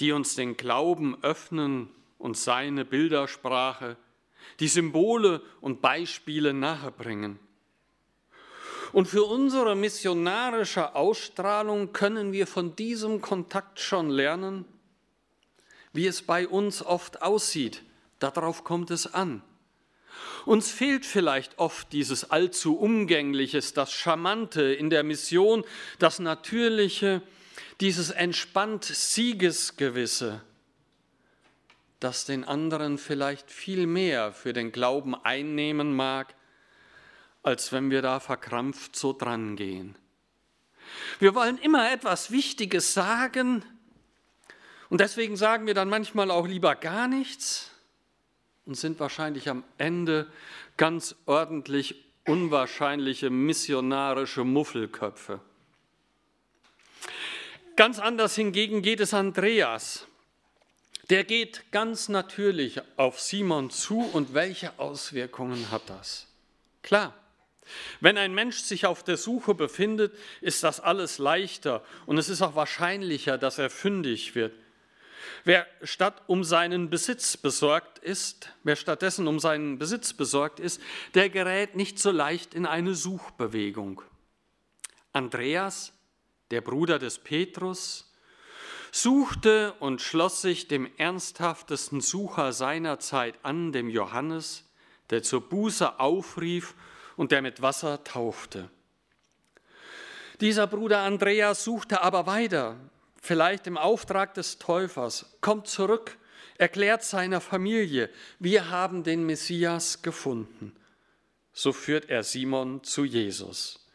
die 0.00 0.12
uns 0.12 0.34
den 0.34 0.56
Glauben 0.56 1.22
öffnen 1.22 1.88
und 2.18 2.36
seine 2.36 2.84
Bildersprache 2.84 3.96
die 4.60 4.68
Symbole 4.68 5.42
und 5.60 5.82
Beispiele 5.82 6.54
nahebringen. 6.54 7.38
Und 8.92 9.06
für 9.08 9.24
unsere 9.24 9.74
missionarische 9.74 10.94
Ausstrahlung 10.94 11.92
können 11.92 12.32
wir 12.32 12.46
von 12.46 12.76
diesem 12.76 13.20
Kontakt 13.20 13.80
schon 13.80 14.08
lernen, 14.08 14.64
wie 15.92 16.06
es 16.06 16.22
bei 16.22 16.46
uns 16.48 16.82
oft 16.82 17.20
aussieht. 17.22 17.82
Darauf 18.18 18.64
kommt 18.64 18.90
es 18.90 19.12
an. 19.12 19.42
Uns 20.44 20.70
fehlt 20.70 21.04
vielleicht 21.04 21.58
oft 21.58 21.92
dieses 21.92 22.30
allzu 22.30 22.76
Umgängliches, 22.76 23.72
das 23.74 23.92
Charmante 23.92 24.62
in 24.62 24.90
der 24.90 25.02
Mission, 25.02 25.64
das 25.98 26.18
Natürliche, 26.18 27.22
dieses 27.80 28.10
entspannt 28.10 28.84
Siegesgewisse 28.84 30.42
das 32.00 32.24
den 32.24 32.44
anderen 32.44 32.98
vielleicht 32.98 33.50
viel 33.50 33.86
mehr 33.86 34.32
für 34.32 34.52
den 34.52 34.72
Glauben 34.72 35.14
einnehmen 35.14 35.94
mag, 35.94 36.34
als 37.42 37.72
wenn 37.72 37.90
wir 37.90 38.02
da 38.02 38.20
verkrampft 38.20 38.96
so 38.96 39.12
drangehen. 39.12 39.96
Wir 41.18 41.34
wollen 41.34 41.58
immer 41.58 41.90
etwas 41.90 42.30
Wichtiges 42.30 42.94
sagen 42.94 43.64
und 44.88 45.00
deswegen 45.00 45.36
sagen 45.36 45.66
wir 45.66 45.74
dann 45.74 45.88
manchmal 45.88 46.30
auch 46.30 46.46
lieber 46.46 46.74
gar 46.76 47.08
nichts 47.08 47.70
und 48.66 48.74
sind 48.74 49.00
wahrscheinlich 49.00 49.48
am 49.48 49.64
Ende 49.78 50.26
ganz 50.76 51.14
ordentlich 51.24 52.04
unwahrscheinliche 52.26 53.30
missionarische 53.30 54.44
Muffelköpfe. 54.44 55.40
Ganz 57.76 57.98
anders 57.98 58.34
hingegen 58.34 58.82
geht 58.82 59.00
es 59.00 59.14
Andreas 59.14 60.06
der 61.10 61.24
geht 61.24 61.70
ganz 61.70 62.08
natürlich 62.08 62.80
auf 62.96 63.20
Simon 63.20 63.70
zu 63.70 64.00
und 64.00 64.34
welche 64.34 64.78
Auswirkungen 64.78 65.70
hat 65.70 65.82
das? 65.88 66.26
Klar, 66.82 67.14
wenn 68.00 68.18
ein 68.18 68.34
Mensch 68.34 68.58
sich 68.58 68.86
auf 68.86 69.04
der 69.04 69.16
Suche 69.16 69.54
befindet, 69.54 70.12
ist 70.40 70.62
das 70.64 70.80
alles 70.80 71.18
leichter 71.18 71.84
und 72.06 72.18
es 72.18 72.28
ist 72.28 72.42
auch 72.42 72.56
wahrscheinlicher, 72.56 73.38
dass 73.38 73.58
er 73.58 73.70
fündig 73.70 74.34
wird. 74.34 74.52
Wer 75.44 75.66
statt 75.82 76.22
um 76.26 76.44
seinen 76.44 76.90
Besitz 76.90 77.36
besorgt 77.36 77.98
ist, 77.98 78.50
wer 78.62 78.76
stattdessen 78.76 79.26
um 79.28 79.38
seinen 79.38 79.78
Besitz 79.78 80.12
besorgt 80.12 80.60
ist, 80.60 80.80
der 81.14 81.30
gerät 81.30 81.76
nicht 81.76 81.98
so 81.98 82.10
leicht 82.10 82.54
in 82.54 82.66
eine 82.66 82.94
Suchbewegung. 82.94 84.02
Andreas, 85.12 85.92
der 86.50 86.60
Bruder 86.60 86.98
des 86.98 87.18
Petrus, 87.18 88.12
suchte 88.92 89.74
und 89.80 90.00
schloss 90.00 90.42
sich 90.42 90.68
dem 90.68 90.90
ernsthaftesten 90.96 92.00
Sucher 92.00 92.52
seiner 92.52 92.98
Zeit 92.98 93.34
an, 93.42 93.72
dem 93.72 93.88
Johannes, 93.88 94.64
der 95.10 95.22
zur 95.22 95.42
Buße 95.48 96.00
aufrief 96.00 96.74
und 97.16 97.32
der 97.32 97.42
mit 97.42 97.62
Wasser 97.62 98.04
taufte. 98.04 98.70
Dieser 100.40 100.66
Bruder 100.66 101.00
Andreas 101.00 101.64
suchte 101.64 102.02
aber 102.02 102.26
weiter, 102.26 102.76
vielleicht 103.26 103.66
im 103.66 103.76
Auftrag 103.76 104.34
des 104.34 104.58
Täufers, 104.58 105.36
kommt 105.40 105.66
zurück, 105.66 106.16
erklärt 106.58 107.04
seiner 107.04 107.40
Familie, 107.40 108.08
wir 108.38 108.70
haben 108.70 109.02
den 109.02 109.26
Messias 109.26 110.02
gefunden. 110.02 110.74
So 111.52 111.72
führt 111.72 112.08
er 112.08 112.22
Simon 112.22 112.82
zu 112.84 113.04
Jesus. 113.04 113.86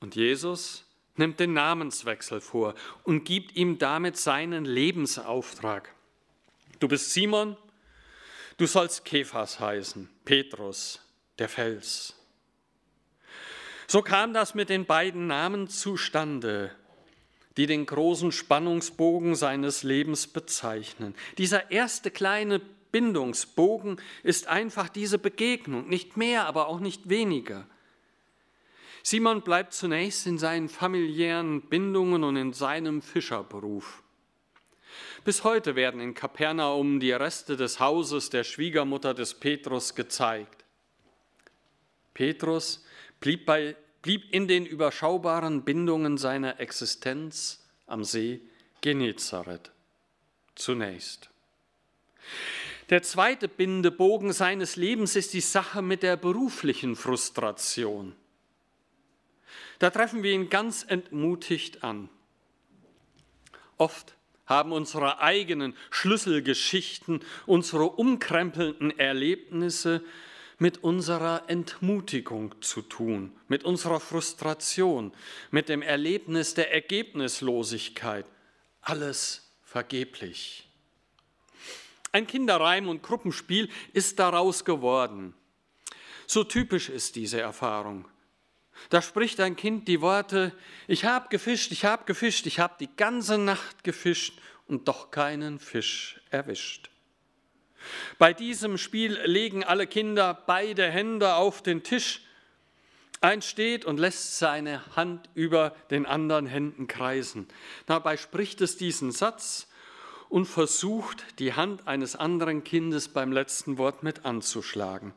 Und 0.00 0.16
Jesus 0.16 0.84
nimmt 1.16 1.38
den 1.38 1.52
Namenswechsel 1.52 2.40
vor 2.40 2.74
und 3.04 3.24
gibt 3.24 3.54
ihm 3.56 3.78
damit 3.78 4.16
seinen 4.16 4.64
Lebensauftrag. 4.64 5.94
Du 6.80 6.88
bist 6.88 7.12
Simon, 7.12 7.56
du 8.56 8.66
sollst 8.66 9.04
Kephas 9.04 9.60
heißen, 9.60 10.08
Petrus, 10.24 11.00
der 11.38 11.48
Fels. 11.48 12.14
So 13.86 14.00
kam 14.00 14.32
das 14.32 14.54
mit 14.54 14.70
den 14.70 14.86
beiden 14.86 15.26
Namen 15.26 15.68
zustande, 15.68 16.74
die 17.56 17.66
den 17.66 17.86
großen 17.86 18.32
Spannungsbogen 18.32 19.34
seines 19.34 19.82
Lebens 19.82 20.26
bezeichnen. 20.26 21.14
Dieser 21.38 21.70
erste 21.70 22.10
kleine 22.10 22.60
Bindungsbogen 22.92 24.00
ist 24.22 24.46
einfach 24.46 24.88
diese 24.88 25.18
Begegnung, 25.18 25.88
nicht 25.88 26.16
mehr, 26.16 26.46
aber 26.46 26.68
auch 26.68 26.80
nicht 26.80 27.08
weniger. 27.08 27.66
Simon 29.02 29.42
bleibt 29.42 29.72
zunächst 29.72 30.26
in 30.26 30.38
seinen 30.38 30.68
familiären 30.68 31.62
Bindungen 31.62 32.22
und 32.22 32.36
in 32.36 32.52
seinem 32.52 33.02
Fischerberuf. 33.02 34.02
Bis 35.24 35.42
heute 35.44 35.74
werden 35.74 36.00
in 36.00 36.14
Kapernaum 36.14 37.00
die 37.00 37.12
Reste 37.12 37.56
des 37.56 37.80
Hauses 37.80 38.30
der 38.30 38.44
Schwiegermutter 38.44 39.14
des 39.14 39.34
Petrus 39.34 39.94
gezeigt. 39.94 40.64
Petrus 42.14 42.84
blieb, 43.20 43.46
bei, 43.46 43.76
blieb 44.02 44.32
in 44.32 44.48
den 44.48 44.66
überschaubaren 44.66 45.62
Bindungen 45.62 46.18
seiner 46.18 46.60
Existenz 46.60 47.64
am 47.86 48.04
See 48.04 48.40
Genezareth 48.80 49.70
zunächst. 50.54 51.30
Der 52.90 53.02
zweite 53.02 53.48
Bindebogen 53.48 54.32
seines 54.32 54.76
Lebens 54.76 55.16
ist 55.16 55.32
die 55.32 55.40
Sache 55.40 55.82
mit 55.82 56.02
der 56.02 56.16
beruflichen 56.16 56.96
Frustration. 56.96 58.14
Da 59.78 59.90
treffen 59.90 60.22
wir 60.22 60.32
ihn 60.32 60.50
ganz 60.50 60.84
entmutigt 60.86 61.82
an. 61.82 62.08
Oft 63.78 64.14
haben 64.46 64.72
unsere 64.72 65.20
eigenen 65.20 65.74
Schlüsselgeschichten, 65.90 67.20
unsere 67.46 67.84
umkrempelnden 67.84 68.96
Erlebnisse 68.98 70.04
mit 70.62 70.84
unserer 70.84 71.42
Entmutigung 71.48 72.54
zu 72.62 72.82
tun, 72.82 73.32
mit 73.48 73.64
unserer 73.64 73.98
Frustration, 73.98 75.12
mit 75.50 75.68
dem 75.68 75.82
Erlebnis 75.82 76.54
der 76.54 76.72
Ergebnislosigkeit. 76.72 78.24
Alles 78.80 79.50
vergeblich. 79.64 80.68
Ein 82.12 82.28
Kinderreim 82.28 82.88
und 82.88 83.02
Gruppenspiel 83.02 83.70
ist 83.92 84.20
daraus 84.20 84.64
geworden. 84.64 85.34
So 86.28 86.44
typisch 86.44 86.90
ist 86.90 87.16
diese 87.16 87.40
Erfahrung. 87.40 88.06
Da 88.88 89.02
spricht 89.02 89.40
ein 89.40 89.56
Kind 89.56 89.88
die 89.88 90.00
Worte, 90.00 90.52
ich 90.86 91.04
habe 91.04 91.28
gefischt, 91.28 91.72
ich 91.72 91.84
habe 91.84 92.04
gefischt, 92.04 92.46
ich 92.46 92.60
habe 92.60 92.74
die 92.78 92.94
ganze 92.96 93.36
Nacht 93.36 93.82
gefischt 93.82 94.40
und 94.68 94.86
doch 94.86 95.10
keinen 95.10 95.58
Fisch 95.58 96.20
erwischt. 96.30 96.91
Bei 98.18 98.32
diesem 98.32 98.78
Spiel 98.78 99.18
legen 99.24 99.64
alle 99.64 99.86
Kinder 99.86 100.42
beide 100.46 100.90
Hände 100.90 101.34
auf 101.34 101.62
den 101.62 101.82
Tisch. 101.82 102.22
Eins 103.20 103.46
steht 103.46 103.84
und 103.84 104.00
lässt 104.00 104.38
seine 104.38 104.96
Hand 104.96 105.28
über 105.34 105.76
den 105.90 106.06
anderen 106.06 106.46
Händen 106.46 106.88
kreisen. 106.88 107.46
Dabei 107.86 108.16
spricht 108.16 108.60
es 108.60 108.76
diesen 108.76 109.12
Satz 109.12 109.68
und 110.28 110.46
versucht, 110.46 111.24
die 111.38 111.52
Hand 111.52 111.86
eines 111.86 112.16
anderen 112.16 112.64
Kindes 112.64 113.08
beim 113.08 113.32
letzten 113.32 113.78
Wort 113.78 114.02
mit 114.02 114.24
anzuschlagen. 114.24 115.14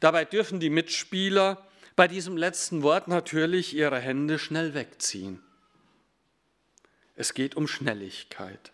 Dabei 0.00 0.24
dürfen 0.24 0.60
die 0.60 0.70
Mitspieler 0.70 1.66
bei 1.94 2.08
diesem 2.08 2.36
letzten 2.36 2.82
Wort 2.82 3.08
natürlich 3.08 3.74
ihre 3.74 3.98
Hände 3.98 4.38
schnell 4.38 4.74
wegziehen. 4.74 5.42
Es 7.16 7.34
geht 7.34 7.54
um 7.54 7.68
Schnelligkeit. 7.68 8.72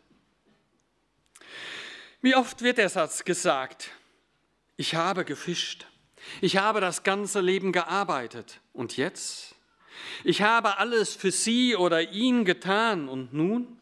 Wie 2.21 2.35
oft 2.35 2.63
wird 2.63 2.79
der 2.79 2.89
Satz 2.89 3.25
gesagt, 3.25 3.91
ich 4.77 4.97
habe 4.97 5.25
gefischt, 5.25 5.87
ich 6.41 6.57
habe 6.57 6.81
das 6.81 7.05
ganze 7.05 7.41
Leben 7.41 7.71
gearbeitet 7.71 8.61
und 8.73 8.97
jetzt? 8.97 9.55
Ich 10.25 10.43
habe 10.43 10.79
alles 10.79 11.15
für 11.15 11.31
sie 11.31 11.77
oder 11.77 12.11
ihn 12.11 12.45
getan 12.45 13.09
und 13.09 13.33
nun? 13.33 13.79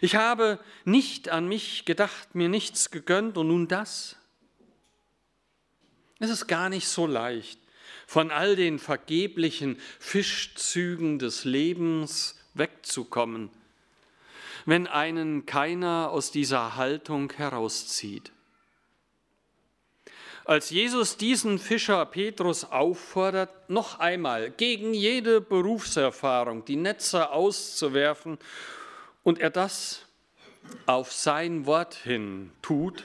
Ich 0.00 0.14
habe 0.14 0.60
nicht 0.84 1.28
an 1.28 1.48
mich 1.48 1.86
gedacht, 1.86 2.36
mir 2.36 2.48
nichts 2.48 2.92
gegönnt 2.92 3.36
und 3.36 3.48
nun 3.48 3.66
das? 3.66 4.16
Es 6.20 6.30
ist 6.30 6.46
gar 6.46 6.68
nicht 6.68 6.86
so 6.86 7.06
leicht, 7.06 7.58
von 8.06 8.30
all 8.30 8.54
den 8.54 8.78
vergeblichen 8.78 9.80
Fischzügen 9.98 11.18
des 11.18 11.44
Lebens 11.44 12.38
wegzukommen, 12.54 13.50
wenn 14.66 14.86
einen 14.86 15.46
keiner 15.46 16.10
aus 16.10 16.30
dieser 16.30 16.76
Haltung 16.76 17.32
herauszieht. 17.32 18.32
Als 20.44 20.70
Jesus 20.70 21.16
diesen 21.16 21.58
Fischer 21.58 22.04
Petrus 22.06 22.64
auffordert, 22.64 23.68
noch 23.68 23.98
einmal 23.98 24.50
gegen 24.50 24.94
jede 24.94 25.40
Berufserfahrung 25.40 26.64
die 26.64 26.76
Netze 26.76 27.30
auszuwerfen 27.30 28.38
und 29.24 29.40
er 29.40 29.50
das 29.50 30.06
auf 30.86 31.12
sein 31.12 31.66
Wort 31.66 31.94
hin 31.94 32.52
tut, 32.62 33.04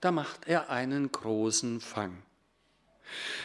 da 0.00 0.12
macht 0.12 0.46
er 0.46 0.68
einen 0.68 1.10
großen 1.10 1.80
Fang. 1.80 2.22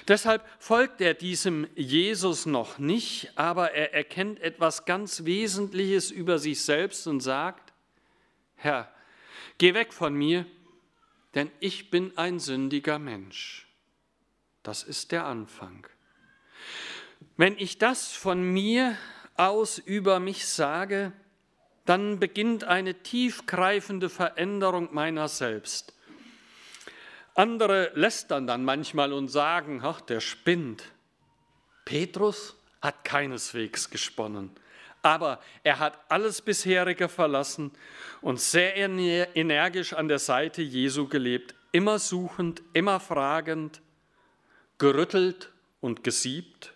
Deshalb 0.08 0.46
folgt 0.60 1.02
er 1.02 1.14
diesem 1.14 1.68
Jesus 1.76 2.46
noch 2.46 2.80
nicht, 2.80 3.32
aber 3.36 3.72
er 3.72 3.94
erkennt 3.94 4.40
etwas 4.40 4.86
ganz 4.86 5.26
Wesentliches 5.26 6.12
über 6.12 6.40
sich 6.40 6.62
selbst 6.62 7.08
und 7.08 7.22
sagt, 7.22 7.74
Herr, 8.56 8.92
geh 9.58 9.74
weg 9.74 9.94
von 9.94 10.14
mir, 10.14 10.46
denn 11.36 11.52
ich 11.60 11.90
bin 11.90 12.18
ein 12.18 12.40
sündiger 12.40 13.00
Mensch. 13.00 13.68
Das 14.64 14.84
ist 14.84 15.12
der 15.12 15.26
Anfang. 15.26 15.88
Wenn 17.38 17.58
ich 17.58 17.78
das 17.78 18.12
von 18.12 18.42
mir 18.42 18.98
aus 19.36 19.78
über 19.78 20.20
mich 20.20 20.46
sage, 20.48 21.14
dann 21.86 22.20
beginnt 22.20 22.66
eine 22.66 22.96
tiefgreifende 22.96 24.10
Veränderung 24.10 24.94
meiner 24.94 25.28
selbst. 25.28 25.94
Andere 27.36 27.92
lästern 27.96 28.48
dann 28.48 28.66
manchmal 28.66 29.14
und 29.14 29.28
sagen, 29.28 29.82
ach, 29.84 30.02
der 30.02 30.20
spinnt. 30.20 30.84
Petrus 31.86 32.56
hat 32.82 33.04
keineswegs 33.04 33.90
gesponnen, 33.90 34.52
aber 35.02 35.40
er 35.64 35.80
hat 35.80 36.00
alles 36.10 36.42
bisherige 36.42 37.10
verlassen 37.10 37.72
und 38.22 38.40
sehr 38.40 38.76
energisch 38.78 39.94
an 39.94 40.08
der 40.08 40.20
Seite 40.20 40.62
Jesu 40.62 41.08
gelebt, 41.08 41.56
immer 41.72 42.00
suchend, 42.00 42.62
immer 42.74 43.00
fragend, 43.00 43.82
gerüttelt 44.78 45.52
und 45.82 46.04
gesiebt, 46.04 46.74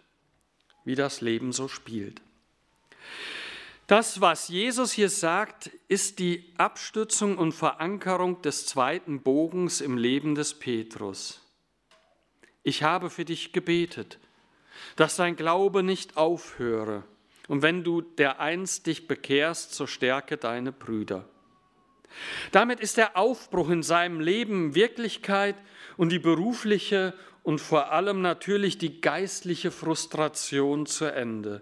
wie 0.86 0.96
das 0.96 1.22
Leben 1.22 1.52
so 1.52 1.68
spielt. 1.68 2.22
Das, 3.88 4.22
was 4.22 4.48
Jesus 4.48 4.94
hier 4.94 5.10
sagt, 5.10 5.70
ist 5.90 6.20
die 6.20 6.54
Abstützung 6.58 7.38
und 7.38 7.52
Verankerung 7.52 8.42
des 8.42 8.66
zweiten 8.66 9.22
Bogens 9.22 9.82
im 9.82 9.98
Leben 9.98 10.36
des 10.36 10.54
Petrus. 10.54 11.42
Ich 12.64 12.82
habe 12.82 13.10
für 13.10 13.26
dich 13.26 13.52
gebetet, 13.52 14.20
dass 14.96 15.18
dein 15.18 15.36
Glaube 15.36 15.84
nicht 15.84 16.16
aufhöre. 16.16 17.04
Und 17.50 17.62
wenn 17.62 17.84
du 17.84 18.00
dereinst 18.00 18.88
dich 18.88 19.06
bekehrst, 19.08 19.74
so 19.74 19.86
stärke 19.86 20.38
deine 20.38 20.72
Brüder. 20.72 21.28
Damit 22.52 22.80
ist 22.80 22.96
der 22.96 23.18
Aufbruch 23.18 23.70
in 23.70 23.84
seinem 23.84 24.22
Leben 24.22 24.76
Wirklichkeit 24.76 25.56
und 25.98 26.10
die 26.10 26.20
berufliche 26.20 27.14
und 27.42 27.60
vor 27.60 27.92
allem 27.92 28.22
natürlich 28.22 28.78
die 28.78 29.02
geistliche 29.02 29.72
Frustration 29.72 30.86
zu 30.86 31.06
Ende. 31.06 31.62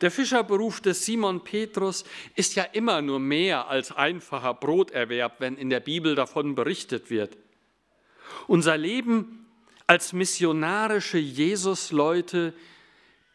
Der 0.00 0.10
Fischerberuf 0.10 0.80
des 0.80 1.04
Simon 1.04 1.44
Petrus 1.44 2.04
ist 2.34 2.54
ja 2.54 2.64
immer 2.64 3.02
nur 3.02 3.18
mehr 3.18 3.68
als 3.68 3.92
einfacher 3.92 4.54
Broterwerb, 4.54 5.40
wenn 5.40 5.56
in 5.56 5.68
der 5.68 5.80
Bibel 5.80 6.14
davon 6.14 6.54
berichtet 6.54 7.10
wird. 7.10 7.36
Unser 8.46 8.78
Leben 8.78 9.46
als 9.86 10.12
missionarische 10.12 11.18
Jesusleute 11.18 12.54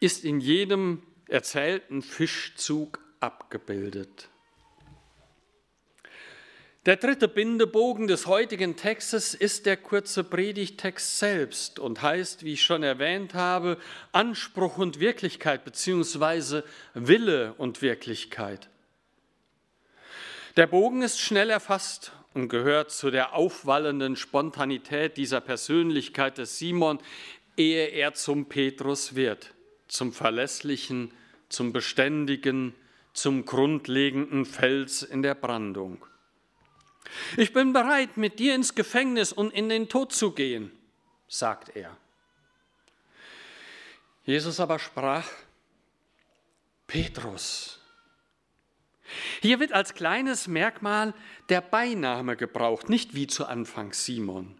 ist 0.00 0.24
in 0.24 0.40
jedem 0.40 1.02
erzählten 1.28 2.02
Fischzug 2.02 2.98
abgebildet. 3.20 4.28
Der 6.86 6.94
dritte 6.94 7.26
Bindebogen 7.26 8.06
des 8.06 8.28
heutigen 8.28 8.76
Textes 8.76 9.34
ist 9.34 9.66
der 9.66 9.76
kurze 9.76 10.22
Predigtext 10.22 11.18
selbst 11.18 11.80
und 11.80 12.00
heißt, 12.00 12.44
wie 12.44 12.52
ich 12.52 12.62
schon 12.62 12.84
erwähnt 12.84 13.34
habe, 13.34 13.78
Anspruch 14.12 14.78
und 14.78 15.00
Wirklichkeit 15.00 15.64
beziehungsweise 15.64 16.62
Wille 16.94 17.54
und 17.58 17.82
Wirklichkeit. 17.82 18.68
Der 20.56 20.68
Bogen 20.68 21.02
ist 21.02 21.18
schnell 21.18 21.50
erfasst 21.50 22.12
und 22.34 22.48
gehört 22.48 22.92
zu 22.92 23.10
der 23.10 23.34
aufwallenden 23.34 24.14
Spontanität 24.14 25.16
dieser 25.16 25.40
Persönlichkeit 25.40 26.38
des 26.38 26.60
Simon, 26.60 27.00
ehe 27.56 27.88
er 27.88 28.14
zum 28.14 28.46
Petrus 28.46 29.16
wird, 29.16 29.54
zum 29.88 30.12
verlässlichen, 30.12 31.12
zum 31.48 31.72
beständigen, 31.72 32.76
zum 33.12 33.44
grundlegenden 33.44 34.44
Fels 34.44 35.02
in 35.02 35.22
der 35.22 35.34
Brandung. 35.34 36.06
Ich 37.36 37.52
bin 37.52 37.72
bereit, 37.72 38.16
mit 38.16 38.38
dir 38.38 38.54
ins 38.54 38.74
Gefängnis 38.74 39.32
und 39.32 39.52
in 39.52 39.68
den 39.68 39.88
Tod 39.88 40.12
zu 40.12 40.32
gehen, 40.32 40.72
sagt 41.28 41.76
er. 41.76 41.96
Jesus 44.24 44.58
aber 44.58 44.78
sprach, 44.78 45.28
Petrus. 46.86 47.80
Hier 49.40 49.60
wird 49.60 49.72
als 49.72 49.94
kleines 49.94 50.48
Merkmal 50.48 51.14
der 51.48 51.60
Beiname 51.60 52.36
gebraucht, 52.36 52.88
nicht 52.88 53.14
wie 53.14 53.26
zu 53.26 53.46
Anfang 53.46 53.92
Simon. 53.92 54.58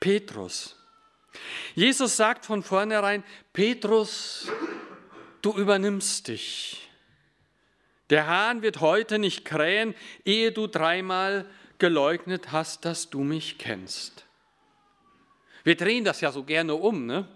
Petrus. 0.00 0.76
Jesus 1.74 2.16
sagt 2.16 2.44
von 2.44 2.62
vornherein, 2.62 3.22
Petrus, 3.52 4.48
du 5.40 5.56
übernimmst 5.56 6.28
dich. 6.28 6.90
Der 8.12 8.26
Hahn 8.26 8.60
wird 8.60 8.80
heute 8.82 9.18
nicht 9.18 9.46
krähen, 9.46 9.94
ehe 10.26 10.52
du 10.52 10.66
dreimal 10.66 11.46
geleugnet 11.78 12.52
hast, 12.52 12.84
dass 12.84 13.08
du 13.08 13.24
mich 13.24 13.56
kennst. 13.56 14.26
Wir 15.64 15.78
drehen 15.78 16.04
das 16.04 16.20
ja 16.20 16.30
so 16.30 16.44
gerne 16.44 16.74
um. 16.74 17.06
Ne? 17.06 17.26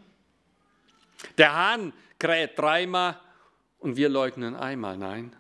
Der 1.39 1.55
Hahn 1.55 1.95
kräht 2.19 2.59
dreimal 2.59 3.19
und 3.79 3.97
wir 3.97 4.11
leugnen 4.11 4.55
einmal. 4.55 4.99
Nein, 4.99 5.35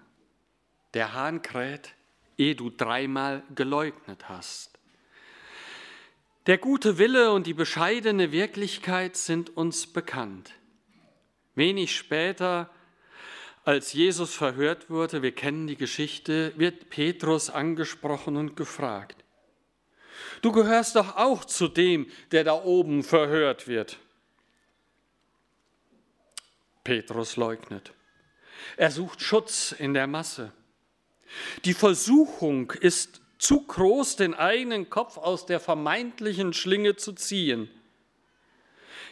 der 0.95 1.13
Hahn 1.13 1.43
kräht, 1.43 1.93
ehe 2.39 2.55
du 2.55 2.71
dreimal 2.71 3.43
geleugnet 3.55 4.31
hast. 4.31 4.79
Der 6.47 6.57
gute 6.57 6.97
Wille 6.97 7.33
und 7.33 7.47
die 7.47 7.53
bescheidene 7.53 8.33
Wirklichkeit 8.33 9.17
sind 9.19 9.55
uns 9.55 9.87
bekannt. 9.87 10.55
Wenig 11.55 11.95
später 11.95 12.71
Als 13.67 13.95
Jesus 13.95 14.33
verhört 14.33 14.91
wurde, 14.91 15.23
wir 15.23 15.33
kennen 15.33 15.67
die 15.67 15.75
Geschichte, 15.75 16.53
wird 16.57 16.89
Petrus 16.89 17.51
angesprochen 17.51 18.37
und 18.37 18.55
gefragt. 18.55 19.25
Du 20.41 20.53
gehörst 20.53 20.95
doch 20.95 21.17
auch 21.17 21.45
zu 21.45 21.67
dem, 21.67 22.09
der 22.31 22.45
da 22.45 22.63
oben 22.63 23.03
verhört 23.03 23.67
wird. 23.67 23.99
Petrus 26.85 27.35
leugnet. 27.35 27.93
Er 28.77 28.93
sucht 28.93 29.21
Schutz 29.21 29.75
in 29.77 29.95
der 29.95 30.07
Masse. 30.07 30.53
Die 31.65 31.75
Versuchung 31.75 32.71
ist 32.71 33.21
zu 33.37 33.63
groß, 33.63 34.15
den 34.15 34.35
eigenen 34.35 34.91
Kopf 34.91 35.17
aus 35.19 35.45
der 35.45 35.59
vermeintlichen 35.59 36.53
Schlinge 36.53 36.95
zu 36.95 37.15
ziehen. 37.15 37.69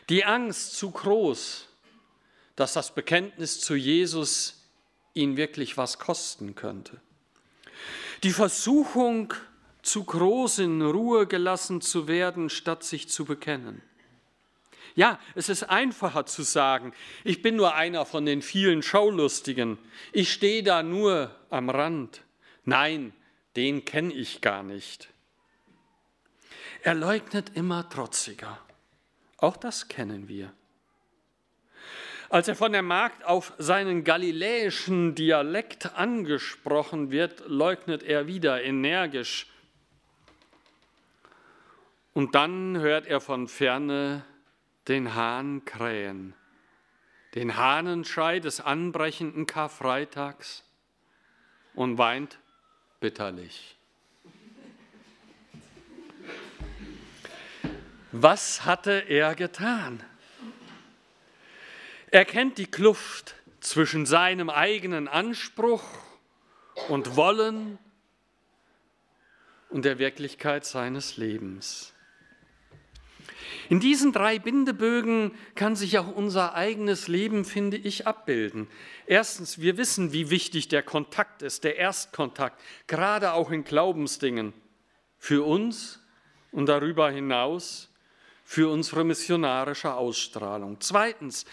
Die 0.08 0.24
Angst 0.24 0.76
zu 0.76 0.92
groß, 0.92 1.73
dass 2.56 2.72
das 2.74 2.94
Bekenntnis 2.94 3.60
zu 3.60 3.74
Jesus 3.74 4.64
ihn 5.14 5.36
wirklich 5.36 5.76
was 5.76 5.98
kosten 5.98 6.54
könnte. 6.54 7.00
Die 8.22 8.32
Versuchung 8.32 9.34
zu 9.82 10.04
groß, 10.04 10.60
in 10.60 10.82
Ruhe 10.82 11.26
gelassen 11.26 11.80
zu 11.80 12.08
werden, 12.08 12.48
statt 12.48 12.84
sich 12.84 13.08
zu 13.08 13.24
bekennen. 13.24 13.82
Ja, 14.96 15.18
es 15.34 15.48
ist 15.48 15.64
einfacher 15.64 16.24
zu 16.24 16.42
sagen, 16.42 16.92
ich 17.24 17.42
bin 17.42 17.56
nur 17.56 17.74
einer 17.74 18.06
von 18.06 18.24
den 18.24 18.42
vielen 18.42 18.82
Schaulustigen, 18.82 19.78
ich 20.12 20.32
stehe 20.32 20.62
da 20.62 20.82
nur 20.82 21.34
am 21.50 21.68
Rand. 21.68 22.22
Nein, 22.64 23.12
den 23.56 23.84
kenne 23.84 24.14
ich 24.14 24.40
gar 24.40 24.62
nicht. 24.62 25.08
Er 26.82 26.94
leugnet 26.94 27.52
immer 27.54 27.88
trotziger. 27.88 28.58
Auch 29.38 29.56
das 29.56 29.88
kennen 29.88 30.28
wir. 30.28 30.52
Als 32.34 32.48
er 32.48 32.56
von 32.56 32.72
der 32.72 32.82
Magd 32.82 33.24
auf 33.24 33.52
seinen 33.58 34.02
galiläischen 34.02 35.14
Dialekt 35.14 35.94
angesprochen 35.94 37.12
wird, 37.12 37.44
leugnet 37.46 38.02
er 38.02 38.26
wieder 38.26 38.60
energisch. 38.64 39.46
Und 42.12 42.34
dann 42.34 42.76
hört 42.76 43.06
er 43.06 43.20
von 43.20 43.46
ferne 43.46 44.24
den 44.88 45.14
Hahn 45.14 45.64
krähen, 45.64 46.34
den 47.36 47.56
Hahnenschrei 47.56 48.40
des 48.40 48.60
anbrechenden 48.60 49.46
Karfreitags 49.46 50.64
und 51.74 51.98
weint 51.98 52.40
bitterlich. 52.98 53.76
Was 58.10 58.64
hatte 58.64 59.04
er 59.06 59.36
getan? 59.36 60.02
Er 62.14 62.24
kennt 62.24 62.58
die 62.58 62.66
Kluft 62.66 63.34
zwischen 63.58 64.06
seinem 64.06 64.48
eigenen 64.48 65.08
Anspruch 65.08 65.82
und 66.88 67.16
Wollen 67.16 67.76
und 69.68 69.84
der 69.84 69.98
Wirklichkeit 69.98 70.64
seines 70.64 71.16
Lebens. 71.16 71.92
In 73.68 73.80
diesen 73.80 74.12
drei 74.12 74.38
Bindebögen 74.38 75.32
kann 75.56 75.74
sich 75.74 75.98
auch 75.98 76.06
unser 76.06 76.54
eigenes 76.54 77.08
Leben, 77.08 77.44
finde 77.44 77.78
ich, 77.78 78.06
abbilden. 78.06 78.68
Erstens, 79.08 79.58
wir 79.58 79.76
wissen, 79.76 80.12
wie 80.12 80.30
wichtig 80.30 80.68
der 80.68 80.84
Kontakt 80.84 81.42
ist, 81.42 81.64
der 81.64 81.78
Erstkontakt, 81.78 82.62
gerade 82.86 83.32
auch 83.32 83.50
in 83.50 83.64
Glaubensdingen, 83.64 84.52
für 85.18 85.44
uns 85.44 85.98
und 86.52 86.66
darüber 86.66 87.10
hinaus 87.10 87.92
für 88.54 88.68
unsere 88.68 89.02
missionarische 89.02 89.94
Ausstrahlung. 89.94 90.76
Zweitens, 90.78 91.44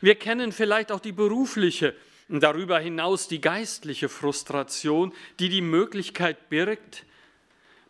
wir 0.00 0.14
kennen 0.14 0.52
vielleicht 0.52 0.92
auch 0.92 1.00
die 1.00 1.10
berufliche 1.10 1.96
und 2.28 2.44
darüber 2.44 2.78
hinaus 2.78 3.26
die 3.26 3.40
geistliche 3.40 4.08
Frustration, 4.08 5.12
die 5.40 5.48
die 5.48 5.62
Möglichkeit 5.62 6.48
birgt, 6.50 7.06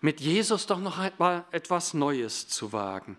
mit 0.00 0.22
Jesus 0.22 0.66
doch 0.66 0.80
noch 0.80 0.98
einmal 0.98 1.44
etwas 1.50 1.92
Neues 1.92 2.48
zu 2.48 2.72
wagen. 2.72 3.18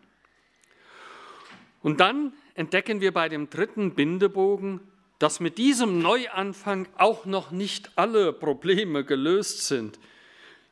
Und 1.84 2.00
dann 2.00 2.34
entdecken 2.56 3.00
wir 3.00 3.14
bei 3.14 3.30
dem 3.30 3.52
dritten 3.52 3.94
Bindebogen, 3.94 4.80
dass 5.20 5.40
mit 5.40 5.60
diesem 5.60 6.00
Neuanfang 6.00 6.88
auch 6.98 7.26
noch 7.26 7.52
nicht 7.52 7.92
alle 7.96 8.34
Probleme 8.34 9.06
gelöst 9.06 9.68
sind. 9.68 10.00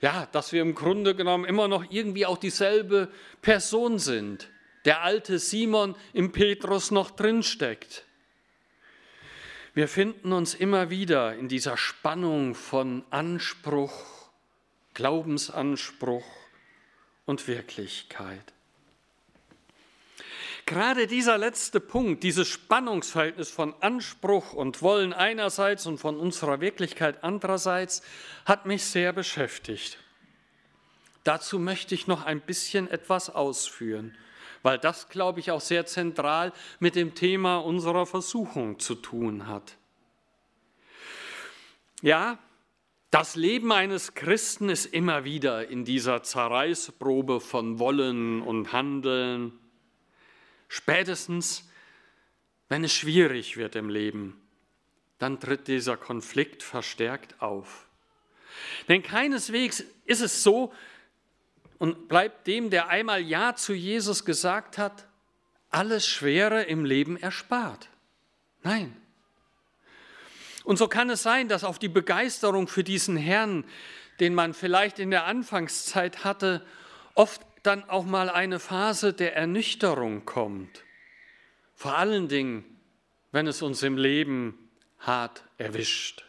Ja, 0.02 0.28
dass 0.32 0.52
wir 0.52 0.64
im 0.64 0.74
Grunde 0.74 1.14
genommen 1.14 1.46
immer 1.46 1.68
noch 1.68 1.86
irgendwie 1.92 2.26
auch 2.26 2.40
dieselbe 2.40 3.10
Person 3.44 4.00
sind. 4.00 4.50
Der 4.86 5.02
alte 5.02 5.40
Simon 5.40 5.96
im 6.14 6.32
Petrus 6.32 6.92
noch 6.92 7.12
drinsteckt. 7.12 8.04
Wir 9.74 9.88
finden 9.88 10.34
uns 10.34 10.54
immer 10.54 10.90
wieder 10.90 11.36
in 11.36 11.48
dieser 11.48 11.78
Spannung 11.78 12.54
von 12.54 13.04
Anspruch, 13.10 13.94
Glaubensanspruch 14.94 16.26
und 17.26 17.48
Wirklichkeit. 17.48 18.54
Gerade 20.66 21.08
dieser 21.08 21.38
letzte 21.38 21.80
Punkt, 21.80 22.24
dieses 22.24 22.48
Spannungsverhältnis 22.48 23.50
von 23.50 23.74
Anspruch 23.82 24.54
und 24.54 24.82
Wollen 24.82 25.12
einerseits 25.12 25.86
und 25.88 25.98
von 25.98 26.18
unserer 26.18 26.62
Wirklichkeit 26.62 27.24
andererseits, 27.24 28.02
hat 28.46 28.66
mich 28.66 28.84
sehr 28.84 29.12
beschäftigt. 29.12 29.98
Dazu 31.24 31.60
möchte 31.60 31.96
ich 31.96 32.08
noch 32.08 32.24
ein 32.26 32.42
bisschen 32.42 32.90
etwas 32.90 33.30
ausführen, 33.30 34.16
weil 34.64 34.80
das, 34.80 35.10
glaube 35.10 35.40
ich, 35.40 35.52
auch 35.52 35.62
sehr 35.62 35.86
zentral 35.86 36.52
mit 36.80 36.96
dem 36.96 37.14
Thema 37.14 37.58
unserer 37.58 38.06
Versuchung 38.06 38.80
zu 38.80 38.96
tun 38.96 39.48
hat. 39.48 39.78
Ja, 42.02 42.40
das 43.12 43.36
Leben 43.36 43.72
eines 43.72 44.16
Christen 44.16 44.70
ist 44.70 44.88
immer 44.88 45.24
wieder 45.24 45.68
in 45.68 45.86
dieser 45.86 46.24
Zerreißprobe 46.24 47.40
von 47.40 47.78
Wollen 47.78 48.42
und 48.42 48.74
Handeln, 48.74 49.60
Spätestens, 50.76 51.70
wenn 52.68 52.84
es 52.84 52.92
schwierig 52.92 53.58
wird 53.58 53.76
im 53.76 53.90
Leben, 53.90 54.42
dann 55.20 55.40
tritt 55.40 55.68
dieser 55.68 55.98
Konflikt 55.98 56.64
verstärkt 56.64 57.40
auf. 57.44 57.86
Denn 58.88 59.04
keineswegs 59.04 59.84
ist 60.06 60.22
es 60.22 60.42
so 60.42 60.74
und 61.84 62.08
bleibt 62.08 62.48
dem, 62.48 62.70
der 62.70 62.88
einmal 62.88 63.20
Ja 63.20 63.56
zu 63.56 63.74
Jesus 63.74 64.24
gesagt 64.24 64.78
hat, 64.78 65.06
alles 65.70 66.08
Schwere 66.08 66.64
im 66.64 66.86
Leben 66.86 67.18
erspart. 67.18 67.90
Nein. 68.62 68.96
Und 70.64 70.78
so 70.78 70.88
kann 70.88 71.10
es 71.10 71.24
sein, 71.24 71.50
dass 71.50 71.66
auf 71.66 71.80
die 71.80 71.90
Begeisterung 71.90 72.70
für 72.70 72.86
diesen 72.86 73.18
Herrn, 73.18 73.66
den 74.22 74.34
man 74.34 74.54
vielleicht 74.54 74.98
in 74.98 75.12
der 75.12 75.26
Anfangszeit 75.26 76.24
hatte, 76.24 76.66
oft 77.16 77.42
dann 77.64 77.84
auch 77.90 78.06
mal 78.06 78.30
eine 78.30 78.60
Phase 78.60 79.12
der 79.12 79.36
Ernüchterung 79.36 80.24
kommt. 80.24 80.86
Vor 81.76 81.98
allen 81.98 82.30
Dingen, 82.30 82.64
wenn 83.34 83.46
es 83.46 83.62
uns 83.62 83.84
im 83.84 83.98
Leben 83.98 84.70
hart 85.00 85.44
erwischt. 85.58 86.24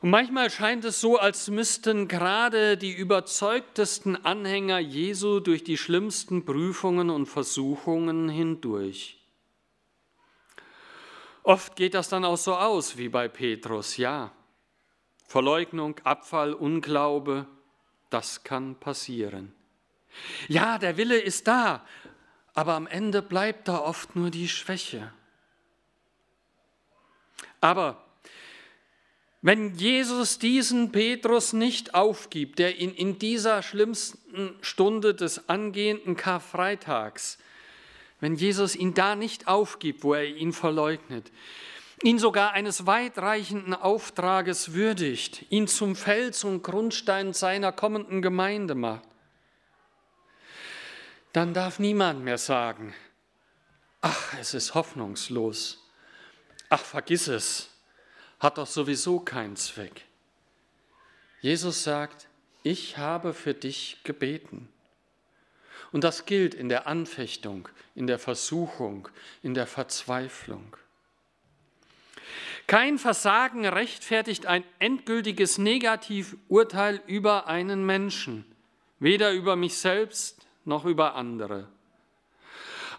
Und 0.00 0.10
manchmal 0.10 0.48
scheint 0.50 0.84
es 0.86 1.00
so, 1.00 1.18
als 1.18 1.48
müssten 1.48 2.08
gerade 2.08 2.78
die 2.78 2.92
überzeugtesten 2.92 4.24
Anhänger 4.24 4.78
Jesu 4.78 5.40
durch 5.40 5.62
die 5.62 5.76
schlimmsten 5.76 6.46
Prüfungen 6.46 7.10
und 7.10 7.26
Versuchungen 7.26 8.30
hindurch. 8.30 9.18
Oft 11.42 11.76
geht 11.76 11.92
das 11.94 12.08
dann 12.08 12.24
auch 12.24 12.38
so 12.38 12.56
aus 12.56 12.96
wie 12.96 13.10
bei 13.10 13.28
Petrus, 13.28 13.98
ja. 13.98 14.32
Verleugnung, 15.26 15.98
Abfall, 16.04 16.54
Unglaube, 16.54 17.46
das 18.08 18.42
kann 18.42 18.76
passieren. 18.80 19.54
Ja, 20.48 20.78
der 20.78 20.96
Wille 20.96 21.18
ist 21.18 21.46
da, 21.46 21.84
aber 22.54 22.74
am 22.74 22.86
Ende 22.86 23.22
bleibt 23.22 23.68
da 23.68 23.78
oft 23.78 24.16
nur 24.16 24.30
die 24.30 24.48
Schwäche. 24.48 25.12
Aber 27.60 28.09
wenn 29.42 29.74
Jesus 29.74 30.38
diesen 30.38 30.92
Petrus 30.92 31.52
nicht 31.52 31.94
aufgibt, 31.94 32.58
der 32.58 32.78
ihn 32.78 32.92
in 32.92 33.18
dieser 33.18 33.62
schlimmsten 33.62 34.54
Stunde 34.60 35.14
des 35.14 35.48
angehenden 35.48 36.16
Karfreitags, 36.16 37.38
wenn 38.20 38.34
Jesus 38.34 38.76
ihn 38.76 38.92
da 38.92 39.16
nicht 39.16 39.48
aufgibt, 39.48 40.04
wo 40.04 40.12
er 40.12 40.26
ihn 40.26 40.52
verleugnet, 40.52 41.32
ihn 42.02 42.18
sogar 42.18 42.52
eines 42.52 42.86
weitreichenden 42.86 43.72
Auftrages 43.72 44.74
würdigt, 44.74 45.46
ihn 45.50 45.66
zum 45.68 45.96
Fels 45.96 46.44
und 46.44 46.62
Grundstein 46.62 47.32
seiner 47.32 47.72
kommenden 47.72 48.20
Gemeinde 48.20 48.74
macht, 48.74 49.08
dann 51.32 51.54
darf 51.54 51.78
niemand 51.78 52.24
mehr 52.24 52.38
sagen, 52.38 52.92
ach, 54.02 54.34
es 54.38 54.52
ist 54.52 54.74
hoffnungslos, 54.74 55.82
ach, 56.68 56.80
vergiss 56.80 57.28
es, 57.28 57.70
hat 58.40 58.58
doch 58.58 58.66
sowieso 58.66 59.20
keinen 59.20 59.56
Zweck. 59.56 60.06
Jesus 61.40 61.84
sagt, 61.84 62.28
ich 62.62 62.98
habe 62.98 63.32
für 63.32 63.54
dich 63.54 63.98
gebeten. 64.04 64.68
Und 65.92 66.04
das 66.04 66.26
gilt 66.26 66.54
in 66.54 66.68
der 66.68 66.86
Anfechtung, 66.86 67.68
in 67.94 68.06
der 68.06 68.18
Versuchung, 68.18 69.08
in 69.42 69.54
der 69.54 69.66
Verzweiflung. 69.66 70.76
Kein 72.66 72.98
Versagen 72.98 73.66
rechtfertigt 73.66 74.46
ein 74.46 74.62
endgültiges 74.78 75.58
Negativurteil 75.58 77.02
über 77.06 77.48
einen 77.48 77.84
Menschen, 77.84 78.44
weder 79.00 79.32
über 79.32 79.56
mich 79.56 79.76
selbst 79.78 80.46
noch 80.64 80.84
über 80.84 81.14
andere. 81.14 81.66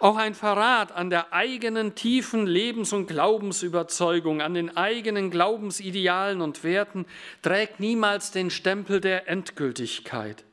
Auch 0.01 0.17
ein 0.17 0.33
Verrat 0.33 0.91
an 0.93 1.11
der 1.11 1.31
eigenen 1.31 1.93
tiefen 1.93 2.47
Lebens- 2.47 2.91
und 2.91 3.05
Glaubensüberzeugung, 3.05 4.41
an 4.41 4.55
den 4.55 4.75
eigenen 4.75 5.29
Glaubensidealen 5.29 6.41
und 6.41 6.63
Werten 6.63 7.05
trägt 7.43 7.79
niemals 7.79 8.31
den 8.31 8.49
Stempel 8.49 8.99
der 8.99 9.29
Endgültigkeit. 9.29 10.43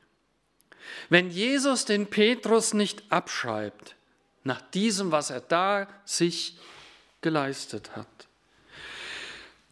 Wenn 1.09 1.31
Jesus 1.31 1.85
den 1.85 2.05
Petrus 2.05 2.75
nicht 2.75 3.11
abschreibt, 3.11 3.95
nach 4.43 4.61
diesem, 4.61 5.11
was 5.11 5.31
er 5.31 5.41
da 5.41 5.87
sich 6.05 6.59
geleistet 7.21 7.95
hat, 7.95 8.27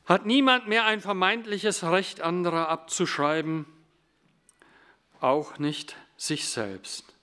hat 0.08 0.26
niemand 0.26 0.68
mehr 0.68 0.86
ein 0.86 1.02
vermeintliches 1.02 1.84
Recht 1.84 2.22
anderer 2.22 2.70
abzuschreiben, 2.70 3.68
auch 5.22 5.60
nicht 5.60 5.96
sich 6.18 6.50
selbst 6.50 7.17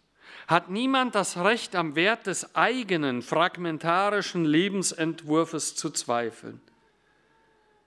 hat 0.46 0.70
niemand 0.70 1.14
das 1.14 1.36
Recht 1.36 1.74
am 1.74 1.96
Wert 1.96 2.26
des 2.26 2.54
eigenen 2.54 3.22
fragmentarischen 3.22 4.44
Lebensentwurfs 4.44 5.74
zu 5.74 5.90
zweifeln. 5.90 6.60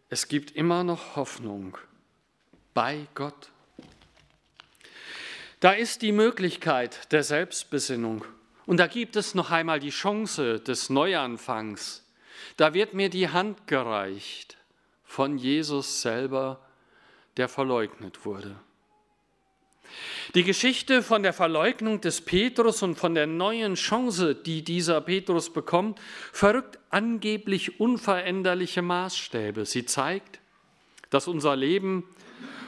Es 0.10 0.28
gibt 0.28 0.52
immer 0.52 0.84
noch 0.84 1.16
Hoffnung 1.16 1.78
bei 2.74 3.08
Gott. 3.14 3.52
Da 5.60 5.72
ist 5.72 6.02
die 6.02 6.12
Möglichkeit 6.12 7.12
der 7.12 7.24
Selbstbesinnung 7.24 8.24
und 8.66 8.78
da 8.78 8.88
gibt 8.88 9.16
es 9.16 9.34
noch 9.34 9.52
einmal 9.52 9.80
die 9.80 9.90
Chance 9.90 10.60
des 10.60 10.90
Neuanfangs. 10.90 12.04
Da 12.58 12.74
wird 12.74 12.94
mir 12.94 13.10
die 13.10 13.30
Hand 13.30 13.68
gereicht 13.68 14.58
von 15.04 15.38
Jesus 15.38 16.02
selber, 16.02 16.60
der 17.38 17.50
verleugnet 17.50 18.26
wurde. 18.26 18.56
Die 20.36 20.44
Geschichte 20.44 21.02
von 21.02 21.24
der 21.24 21.34
Verleugnung 21.34 22.02
des 22.02 22.22
Petrus 22.22 22.84
und 22.84 22.98
von 22.98 23.16
der 23.16 23.28
neuen 23.28 23.76
Chance, 23.76 24.36
die 24.36 24.64
dieser 24.64 25.02
Petrus 25.02 25.52
bekommt, 25.52 26.00
verrückt 26.32 26.80
angeblich 26.90 27.80
unveränderliche 27.80 28.82
Maßstäbe. 28.82 29.66
Sie 29.66 29.86
zeigt, 29.86 30.40
dass 31.10 31.28
unser 31.28 31.56
Leben 31.56 32.04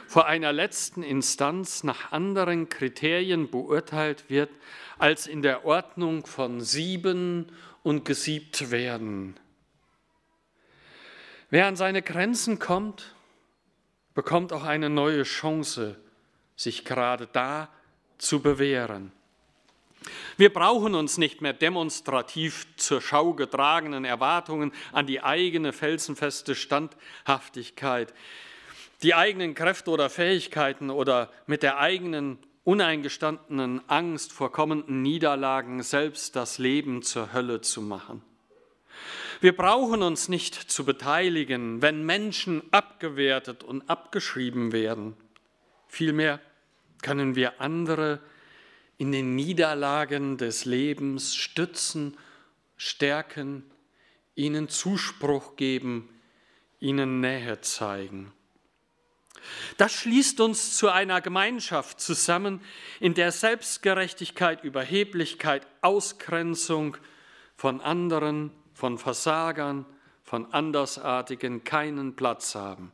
vor 0.06 0.26
einer 0.26 0.52
letzten 0.52 1.02
Instanz 1.02 1.84
nach 1.84 2.10
anderen 2.10 2.68
Kriterien 2.68 3.50
beurteilt 3.50 4.24
wird, 4.28 4.50
als 4.98 5.26
in 5.26 5.42
der 5.42 5.64
Ordnung 5.64 6.26
von 6.26 6.60
sieben 6.60 7.52
und 7.82 8.04
gesiebt 8.04 8.70
werden. 8.70 9.36
Wer 11.50 11.66
an 11.66 11.76
seine 11.76 12.02
Grenzen 12.02 12.58
kommt, 12.58 13.14
bekommt 14.14 14.52
auch 14.52 14.64
eine 14.64 14.90
neue 14.90 15.22
Chance 15.22 15.96
sich 16.60 16.84
gerade 16.84 17.26
da 17.26 17.70
zu 18.18 18.40
bewähren. 18.40 19.12
Wir 20.36 20.52
brauchen 20.52 20.94
uns 20.94 21.16
nicht 21.16 21.40
mehr 21.40 21.54
demonstrativ 21.54 22.66
zur 22.76 23.00
Schau 23.00 23.32
getragenen 23.32 24.04
Erwartungen 24.04 24.72
an 24.92 25.06
die 25.06 25.22
eigene 25.22 25.72
felsenfeste 25.72 26.54
Standhaftigkeit, 26.54 28.12
die 29.02 29.14
eigenen 29.14 29.54
Kräfte 29.54 29.90
oder 29.90 30.10
Fähigkeiten 30.10 30.90
oder 30.90 31.30
mit 31.46 31.62
der 31.62 31.78
eigenen 31.78 32.38
uneingestandenen 32.64 33.80
Angst 33.88 34.30
vor 34.30 34.52
kommenden 34.52 35.00
Niederlagen 35.00 35.82
selbst 35.82 36.36
das 36.36 36.58
Leben 36.58 37.02
zur 37.02 37.32
Hölle 37.32 37.62
zu 37.62 37.80
machen. 37.80 38.22
Wir 39.40 39.56
brauchen 39.56 40.02
uns 40.02 40.28
nicht 40.28 40.54
zu 40.54 40.84
beteiligen, 40.84 41.80
wenn 41.80 42.04
Menschen 42.04 42.62
abgewertet 42.70 43.64
und 43.64 43.88
abgeschrieben 43.88 44.72
werden. 44.72 45.16
Vielmehr 45.88 46.40
können 47.02 47.34
wir 47.34 47.60
andere 47.60 48.20
in 48.98 49.12
den 49.12 49.34
Niederlagen 49.34 50.36
des 50.36 50.64
Lebens 50.64 51.34
stützen, 51.34 52.16
stärken, 52.76 53.64
ihnen 54.34 54.68
Zuspruch 54.68 55.56
geben, 55.56 56.08
ihnen 56.80 57.20
Nähe 57.20 57.60
zeigen. 57.60 58.32
Das 59.76 59.92
schließt 59.92 60.40
uns 60.40 60.76
zu 60.76 60.90
einer 60.90 61.20
Gemeinschaft 61.20 62.00
zusammen, 62.00 62.60
in 63.00 63.14
der 63.14 63.32
Selbstgerechtigkeit, 63.32 64.64
Überheblichkeit, 64.64 65.66
Ausgrenzung 65.80 66.96
von 67.56 67.80
anderen, 67.80 68.50
von 68.74 68.98
Versagern, 68.98 69.86
von 70.22 70.52
Andersartigen 70.52 71.64
keinen 71.64 72.16
Platz 72.16 72.54
haben. 72.54 72.92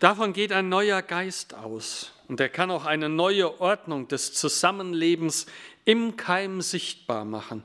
Davon 0.00 0.32
geht 0.32 0.52
ein 0.52 0.68
neuer 0.68 1.02
Geist 1.02 1.54
aus 1.54 2.12
und 2.28 2.40
er 2.40 2.48
kann 2.48 2.70
auch 2.70 2.84
eine 2.84 3.08
neue 3.08 3.60
Ordnung 3.60 4.08
des 4.08 4.32
Zusammenlebens 4.34 5.46
im 5.84 6.16
Keim 6.16 6.60
sichtbar 6.60 7.24
machen. 7.24 7.62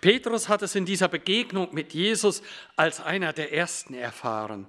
Petrus 0.00 0.48
hat 0.48 0.62
es 0.62 0.74
in 0.74 0.86
dieser 0.86 1.08
Begegnung 1.08 1.68
mit 1.72 1.92
Jesus 1.92 2.42
als 2.76 3.00
einer 3.00 3.32
der 3.32 3.52
ersten 3.52 3.94
erfahren. 3.94 4.66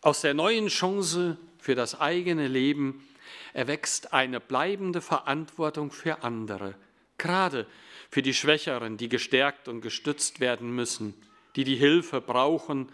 Aus 0.00 0.20
der 0.20 0.34
neuen 0.34 0.68
Chance 0.68 1.36
für 1.58 1.74
das 1.74 2.00
eigene 2.00 2.46
Leben 2.46 3.06
erwächst 3.52 4.12
eine 4.12 4.40
bleibende 4.40 5.00
Verantwortung 5.00 5.90
für 5.90 6.22
andere, 6.22 6.74
gerade 7.18 7.66
für 8.10 8.22
die 8.22 8.34
Schwächeren, 8.34 8.96
die 8.96 9.08
gestärkt 9.08 9.68
und 9.68 9.80
gestützt 9.80 10.40
werden 10.40 10.74
müssen, 10.74 11.14
die 11.56 11.64
die 11.64 11.76
Hilfe 11.76 12.20
brauchen, 12.20 12.90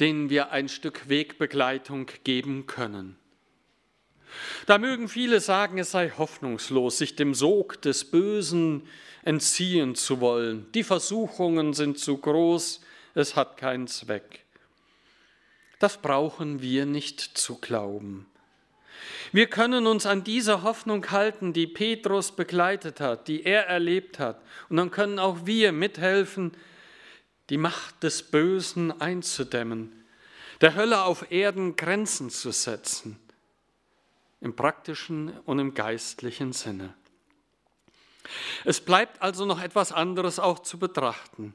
denen 0.00 0.30
wir 0.30 0.50
ein 0.50 0.68
Stück 0.68 1.08
Wegbegleitung 1.08 2.06
geben 2.24 2.66
können. 2.66 3.16
Da 4.66 4.78
mögen 4.78 5.08
viele 5.08 5.40
sagen, 5.40 5.78
es 5.78 5.92
sei 5.92 6.10
hoffnungslos, 6.10 6.98
sich 6.98 7.14
dem 7.16 7.34
Sog 7.34 7.80
des 7.82 8.10
Bösen 8.10 8.88
entziehen 9.22 9.94
zu 9.94 10.20
wollen. 10.20 10.66
Die 10.72 10.82
Versuchungen 10.82 11.72
sind 11.72 11.98
zu 11.98 12.18
groß, 12.18 12.80
es 13.14 13.36
hat 13.36 13.56
keinen 13.56 13.86
Zweck. 13.86 14.44
Das 15.78 15.98
brauchen 15.98 16.62
wir 16.62 16.86
nicht 16.86 17.20
zu 17.20 17.56
glauben. 17.56 18.26
Wir 19.32 19.46
können 19.46 19.86
uns 19.86 20.06
an 20.06 20.24
diese 20.24 20.62
Hoffnung 20.62 21.10
halten, 21.10 21.52
die 21.52 21.66
Petrus 21.66 22.32
begleitet 22.32 23.00
hat, 23.00 23.28
die 23.28 23.44
er 23.44 23.66
erlebt 23.66 24.18
hat. 24.18 24.40
Und 24.68 24.76
dann 24.76 24.90
können 24.90 25.18
auch 25.18 25.44
wir 25.44 25.72
mithelfen, 25.72 26.52
die 27.50 27.58
Macht 27.58 28.02
des 28.02 28.22
Bösen 28.22 29.00
einzudämmen, 29.00 30.04
der 30.60 30.74
Hölle 30.74 31.04
auf 31.04 31.30
Erden 31.30 31.76
Grenzen 31.76 32.30
zu 32.30 32.50
setzen, 32.52 33.18
im 34.40 34.56
praktischen 34.56 35.30
und 35.44 35.58
im 35.58 35.74
geistlichen 35.74 36.52
Sinne. 36.52 36.94
Es 38.64 38.80
bleibt 38.80 39.20
also 39.20 39.44
noch 39.44 39.62
etwas 39.62 39.92
anderes 39.92 40.38
auch 40.38 40.60
zu 40.60 40.78
betrachten. 40.78 41.54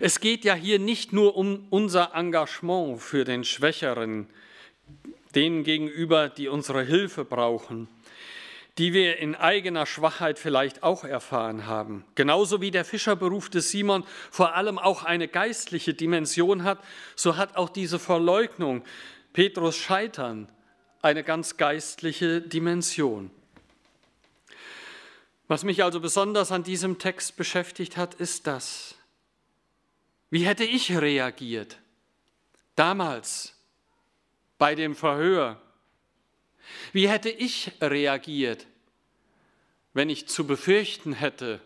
Es 0.00 0.20
geht 0.20 0.44
ja 0.44 0.54
hier 0.54 0.78
nicht 0.78 1.12
nur 1.12 1.36
um 1.36 1.66
unser 1.70 2.14
Engagement 2.14 3.00
für 3.00 3.24
den 3.24 3.44
Schwächeren, 3.44 4.28
denen 5.34 5.64
gegenüber, 5.64 6.28
die 6.28 6.48
unsere 6.48 6.82
Hilfe 6.82 7.24
brauchen, 7.24 7.88
die 8.78 8.92
wir 8.92 9.18
in 9.18 9.34
eigener 9.34 9.86
Schwachheit 9.86 10.38
vielleicht 10.38 10.82
auch 10.82 11.04
erfahren 11.04 11.66
haben. 11.66 12.04
Genauso 12.14 12.60
wie 12.60 12.70
der 12.70 12.84
Fischerberuf 12.84 13.48
des 13.48 13.70
Simon 13.70 14.04
vor 14.30 14.54
allem 14.54 14.78
auch 14.78 15.02
eine 15.02 15.28
geistliche 15.28 15.94
Dimension 15.94 16.62
hat, 16.64 16.78
so 17.14 17.36
hat 17.36 17.56
auch 17.56 17.70
diese 17.70 17.98
Verleugnung, 17.98 18.84
Petrus 19.32 19.76
Scheitern, 19.76 20.48
eine 21.00 21.24
ganz 21.24 21.56
geistliche 21.56 22.40
Dimension. 22.40 23.30
Was 25.48 25.62
mich 25.64 25.84
also 25.84 26.00
besonders 26.00 26.52
an 26.52 26.64
diesem 26.64 26.98
Text 26.98 27.36
beschäftigt 27.36 27.96
hat, 27.96 28.14
ist 28.14 28.46
das. 28.46 28.96
Wie 30.28 30.44
hätte 30.44 30.64
ich 30.64 30.96
reagiert 30.96 31.78
damals 32.74 33.54
bei 34.58 34.74
dem 34.74 34.94
Verhör 34.94 35.60
wie 36.92 37.08
hätte 37.08 37.30
ich 37.30 37.72
reagiert, 37.80 38.66
wenn 39.94 40.10
ich 40.10 40.28
zu 40.28 40.46
befürchten 40.46 41.12
hätte, 41.12 41.60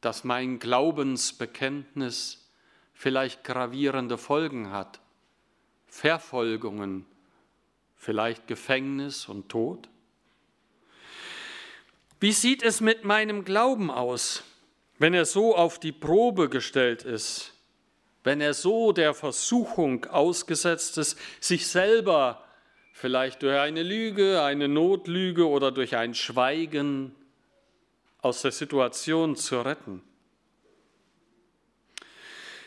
dass 0.00 0.24
mein 0.24 0.58
Glaubensbekenntnis 0.58 2.48
vielleicht 2.92 3.44
gravierende 3.44 4.18
Folgen 4.18 4.70
hat, 4.70 5.00
Verfolgungen, 5.86 7.06
vielleicht 7.96 8.46
Gefängnis 8.46 9.28
und 9.28 9.48
Tod? 9.48 9.88
Wie 12.18 12.32
sieht 12.32 12.62
es 12.62 12.80
mit 12.80 13.04
meinem 13.04 13.44
Glauben 13.44 13.90
aus, 13.90 14.42
wenn 14.98 15.12
er 15.12 15.26
so 15.26 15.54
auf 15.54 15.78
die 15.78 15.92
Probe 15.92 16.48
gestellt 16.48 17.02
ist, 17.02 17.52
wenn 18.24 18.40
er 18.40 18.54
so 18.54 18.92
der 18.92 19.14
Versuchung 19.14 20.06
ausgesetzt 20.06 20.98
ist, 20.98 21.18
sich 21.40 21.66
selber 21.66 22.45
vielleicht 22.96 23.42
durch 23.42 23.58
eine 23.58 23.82
Lüge, 23.82 24.42
eine 24.42 24.68
Notlüge 24.68 25.46
oder 25.46 25.70
durch 25.70 25.96
ein 25.96 26.14
Schweigen 26.14 27.14
aus 28.22 28.40
der 28.40 28.52
Situation 28.52 29.36
zu 29.36 29.60
retten. 29.60 30.02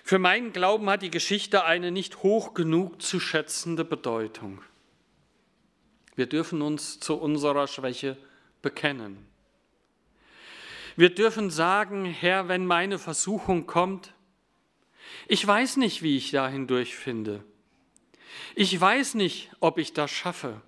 Für 0.04 0.20
meinen 0.20 0.54
Glauben 0.54 0.88
hat 0.88 1.02
die 1.02 1.10
Geschichte 1.10 1.66
eine 1.66 1.90
nicht 1.90 2.22
hoch 2.22 2.54
genug 2.54 3.02
zu 3.02 3.20
schätzende 3.20 3.84
Bedeutung. 3.84 4.62
Wir 6.16 6.28
dürfen 6.28 6.62
uns 6.62 7.00
zu 7.00 7.16
unserer 7.16 7.66
Schwäche 7.66 8.16
bekennen. 8.62 9.26
Wir 10.96 11.10
dürfen 11.10 11.50
sagen, 11.50 12.06
Herr, 12.06 12.48
wenn 12.48 12.68
meine 12.68 13.00
Versuchung 13.00 13.66
kommt, 13.66 14.14
ich 15.28 15.46
weiß 15.46 15.78
nicht, 15.78 16.04
wie 16.04 16.18
ich 16.18 16.30
da 16.30 16.48
hindurch 16.48 16.96
finde. 16.96 17.44
Ich 18.56 18.80
weiß 18.80 19.16
nicht, 19.16 19.50
ob 19.60 19.78
ich 19.78 19.94
das 19.94 20.12
schaffe. 20.12 20.62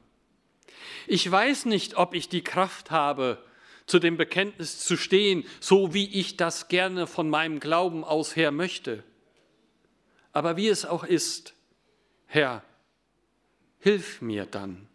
Ich 1.08 1.30
weiß 1.30 1.66
nicht, 1.66 1.98
ob 1.98 2.14
ich 2.14 2.30
die 2.30 2.44
Kraft 2.44 2.92
habe, 2.92 3.44
zu 3.86 4.00
dem 4.00 4.18
Bekenntnis 4.18 4.80
zu 4.80 4.96
stehen, 4.96 5.44
so 5.60 5.94
wie 5.94 6.08
ich 6.20 6.38
das 6.38 6.68
gerne 6.68 7.08
von 7.08 7.30
meinem 7.30 7.60
Glauben 7.60 8.04
aus 8.04 8.36
her 8.36 8.52
möchte. 8.52 9.04
Aber 10.32 10.56
wie 10.56 10.68
es 10.68 10.86
auch 10.86 11.04
ist, 11.04 11.54
Herr, 12.26 12.64
hilf 13.80 14.22
mir 14.22 14.46
dann. 14.46 14.88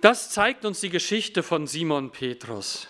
Das 0.00 0.30
zeigt 0.30 0.64
uns 0.64 0.80
die 0.80 0.90
Geschichte 0.90 1.42
von 1.42 1.66
Simon 1.66 2.10
Petrus. 2.10 2.88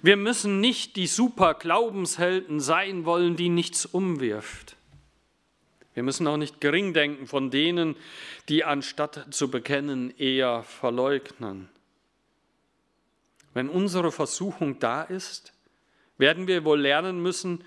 Wir 0.00 0.16
müssen 0.16 0.60
nicht 0.60 0.94
die 0.94 1.08
super 1.08 1.54
Glaubenshelden 1.54 2.60
sein 2.60 3.04
wollen, 3.04 3.36
die 3.36 3.48
nichts 3.48 3.86
umwirft. 3.86 4.76
Wir 5.94 6.02
müssen 6.02 6.26
auch 6.26 6.36
nicht 6.36 6.60
gering 6.60 6.92
denken 6.92 7.26
von 7.26 7.50
denen, 7.50 7.96
die 8.48 8.64
anstatt 8.64 9.26
zu 9.30 9.50
bekennen 9.50 10.16
eher 10.16 10.62
verleugnen. 10.62 11.68
Wenn 13.54 13.68
unsere 13.68 14.12
Versuchung 14.12 14.78
da 14.78 15.02
ist, 15.02 15.52
werden 16.18 16.46
wir 16.46 16.64
wohl 16.64 16.80
lernen 16.80 17.20
müssen, 17.22 17.64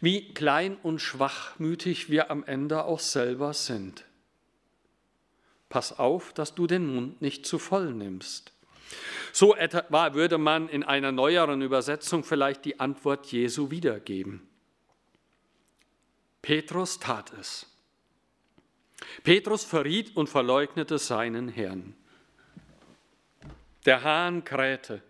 wie 0.00 0.34
klein 0.34 0.76
und 0.82 1.00
schwachmütig 1.00 2.10
wir 2.10 2.30
am 2.30 2.42
Ende 2.44 2.84
auch 2.84 2.98
selber 2.98 3.54
sind. 3.54 4.04
Pass 5.68 5.98
auf, 5.98 6.32
dass 6.32 6.54
du 6.54 6.66
den 6.66 6.92
Mund 6.92 7.22
nicht 7.22 7.46
zu 7.46 7.58
voll 7.58 7.94
nimmst. 7.94 8.52
So 9.32 9.54
etwa 9.54 10.14
würde 10.14 10.38
man 10.38 10.68
in 10.68 10.82
einer 10.82 11.12
neueren 11.12 11.62
Übersetzung 11.62 12.24
vielleicht 12.24 12.64
die 12.64 12.80
Antwort 12.80 13.26
Jesu 13.32 13.70
wiedergeben. 13.70 14.46
Petrus 16.42 16.98
tat 16.98 17.32
es. 17.40 17.66
Petrus 19.22 19.64
verriet 19.64 20.16
und 20.16 20.28
verleugnete 20.28 20.98
seinen 20.98 21.48
Herrn. 21.48 21.94
Der 23.84 24.02
Hahn 24.02 24.44
krähte. 24.44 25.02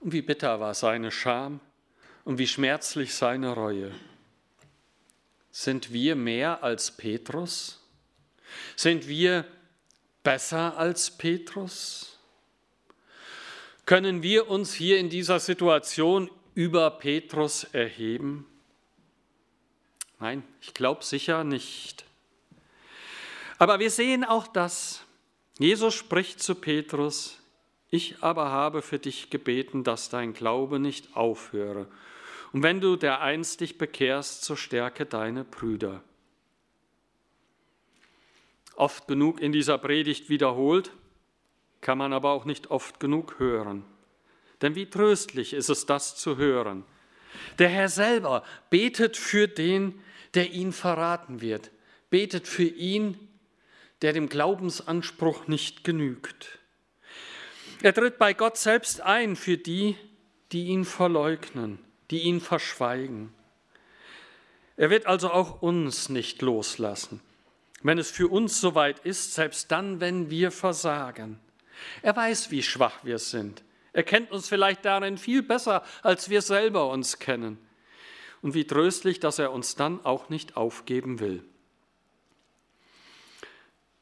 Und 0.00 0.12
wie 0.12 0.22
bitter 0.22 0.60
war 0.60 0.74
seine 0.74 1.10
Scham 1.10 1.60
und 2.24 2.38
wie 2.38 2.46
schmerzlich 2.46 3.14
seine 3.14 3.52
Reue. 3.52 3.92
Sind 5.50 5.92
wir 5.92 6.16
mehr 6.16 6.62
als 6.62 6.90
Petrus? 6.90 7.80
Sind 8.76 9.06
wir 9.06 9.46
besser 10.22 10.76
als 10.76 11.10
Petrus? 11.10 12.18
Können 13.86 14.22
wir 14.22 14.48
uns 14.48 14.72
hier 14.72 14.98
in 14.98 15.10
dieser 15.10 15.38
Situation 15.40 16.30
über 16.54 16.90
Petrus 16.90 17.64
erheben? 17.64 18.46
Nein, 20.20 20.42
ich 20.60 20.74
glaube 20.74 21.04
sicher 21.04 21.44
nicht. 21.44 22.04
Aber 23.58 23.78
wir 23.78 23.90
sehen 23.90 24.24
auch 24.24 24.46
das. 24.46 25.04
Jesus 25.58 25.94
spricht 25.94 26.42
zu 26.42 26.54
Petrus, 26.54 27.40
ich 27.90 28.22
aber 28.22 28.50
habe 28.50 28.82
für 28.82 28.98
dich 28.98 29.30
gebeten, 29.30 29.84
dass 29.84 30.08
dein 30.08 30.32
Glaube 30.32 30.80
nicht 30.80 31.16
aufhöre. 31.16 31.86
Und 32.52 32.62
wenn 32.62 32.80
du 32.80 32.96
dereinst 32.96 33.60
dich 33.60 33.78
bekehrst, 33.78 34.44
so 34.44 34.56
stärke 34.56 35.06
deine 35.06 35.44
Brüder. 35.44 36.02
Oft 38.76 39.06
genug 39.06 39.40
in 39.40 39.52
dieser 39.52 39.78
Predigt 39.78 40.28
wiederholt, 40.28 40.90
kann 41.80 41.98
man 41.98 42.12
aber 42.12 42.30
auch 42.30 42.44
nicht 42.44 42.70
oft 42.70 42.98
genug 42.98 43.38
hören. 43.38 43.84
Denn 44.62 44.74
wie 44.74 44.90
tröstlich 44.90 45.52
ist 45.52 45.68
es, 45.68 45.86
das 45.86 46.16
zu 46.16 46.36
hören. 46.36 46.84
Der 47.58 47.68
Herr 47.68 47.88
selber 47.88 48.44
betet 48.70 49.16
für 49.16 49.48
den, 49.48 50.00
der 50.34 50.52
ihn 50.52 50.72
verraten 50.72 51.40
wird, 51.40 51.70
betet 52.10 52.48
für 52.48 52.64
ihn, 52.64 53.16
der 54.02 54.12
dem 54.12 54.28
Glaubensanspruch 54.28 55.46
nicht 55.46 55.84
genügt. 55.84 56.58
Er 57.82 57.94
tritt 57.94 58.18
bei 58.18 58.32
Gott 58.32 58.56
selbst 58.56 59.00
ein 59.00 59.36
für 59.36 59.56
die, 59.56 59.96
die 60.52 60.66
ihn 60.66 60.84
verleugnen, 60.84 61.78
die 62.10 62.20
ihn 62.20 62.40
verschweigen. 62.40 63.32
Er 64.76 64.90
wird 64.90 65.06
also 65.06 65.30
auch 65.30 65.62
uns 65.62 66.08
nicht 66.08 66.42
loslassen, 66.42 67.20
wenn 67.82 67.98
es 67.98 68.10
für 68.10 68.28
uns 68.28 68.60
soweit 68.60 69.00
ist, 69.00 69.34
selbst 69.34 69.70
dann, 69.70 70.00
wenn 70.00 70.30
wir 70.30 70.50
versagen. 70.50 71.38
Er 72.02 72.16
weiß, 72.16 72.50
wie 72.50 72.62
schwach 72.62 73.04
wir 73.04 73.18
sind. 73.18 73.62
Er 73.94 74.02
kennt 74.02 74.32
uns 74.32 74.48
vielleicht 74.48 74.84
darin 74.84 75.16
viel 75.16 75.42
besser, 75.42 75.82
als 76.02 76.28
wir 76.28 76.42
selber 76.42 76.90
uns 76.90 77.18
kennen 77.18 77.58
und 78.42 78.52
wie 78.52 78.66
tröstlich, 78.66 79.20
dass 79.20 79.38
er 79.38 79.52
uns 79.52 79.76
dann 79.76 80.04
auch 80.04 80.28
nicht 80.28 80.56
aufgeben 80.56 81.20
will. 81.20 81.42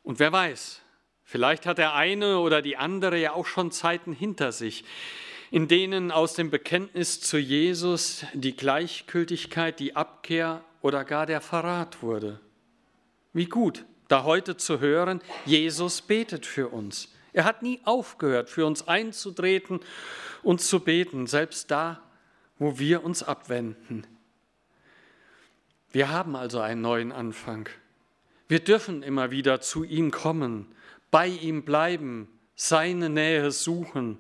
Und 0.03 0.19
wer 0.19 0.33
weiß, 0.33 0.81
vielleicht 1.23 1.67
hat 1.67 1.79
der 1.79 1.95
eine 1.95 2.41
oder 2.41 2.63
die 2.63 2.77
andere 2.77 3.19
ja 3.19 3.35
auch 3.35 3.47
schon 3.47 3.71
Zeiten 3.71 4.13
hinter 4.13 4.51
sich, 4.51 4.85
in 5.51 5.69
denen 5.69 6.11
aus 6.11 6.33
dem 6.35 6.51
Bekenntnis 6.51 7.21
zu 7.21 7.37
Jesus 7.37 8.25
die 8.33 8.57
Gleichgültigkeit, 8.57 9.79
die 9.79 9.95
Abkehr 9.95 10.65
oder 10.81 11.05
gar 11.05 11.27
der 11.27 11.43
Verrat 11.43 12.03
wurde. 12.03 12.41
Wie 13.35 13.47
gut, 13.47 13.85
da 14.09 14.25
heute 14.25 14.57
zu 14.57 14.81
hören, 14.81 15.21
Jesus 15.45 16.01
betet 16.01 16.47
für 16.47 16.69
uns. 16.69 17.13
Er 17.33 17.45
hat 17.45 17.63
nie 17.63 17.81
aufgehört, 17.85 18.51
für 18.51 18.67
uns 18.67 18.87
einzutreten 18.87 19.81
und 20.43 20.61
zu 20.61 20.81
beten, 20.81 21.27
selbst 21.27 21.71
da, 21.71 22.03
wo 22.59 22.79
wir 22.79 23.05
uns 23.05 23.23
abwenden. 23.23 24.07
Wir 25.91 26.11
haben 26.11 26.37
also 26.37 26.61
einen 26.61 26.81
neuen 26.81 27.13
Anfang. 27.13 27.69
Wir 28.49 28.61
dürfen 28.61 29.03
immer 29.03 29.31
wieder 29.31 29.61
zu 29.61 29.85
ihm 29.85 30.11
kommen, 30.11 30.67
bei 31.11 31.27
ihm 31.29 31.65
bleiben, 31.65 32.29
seine 32.55 33.09
Nähe 33.09 33.51
suchen. 33.51 34.19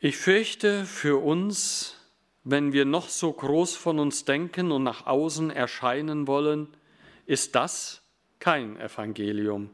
Ich 0.00 0.16
fürchte 0.16 0.84
für 0.84 1.22
uns, 1.22 1.96
wenn 2.44 2.72
wir 2.72 2.84
noch 2.84 3.08
so 3.08 3.32
groß 3.32 3.76
von 3.76 3.98
uns 3.98 4.24
denken 4.24 4.72
und 4.72 4.82
nach 4.82 5.06
außen 5.06 5.50
erscheinen 5.50 6.26
wollen, 6.26 6.68
ist 7.26 7.54
das 7.54 8.02
kein 8.38 8.78
Evangelium. 8.80 9.70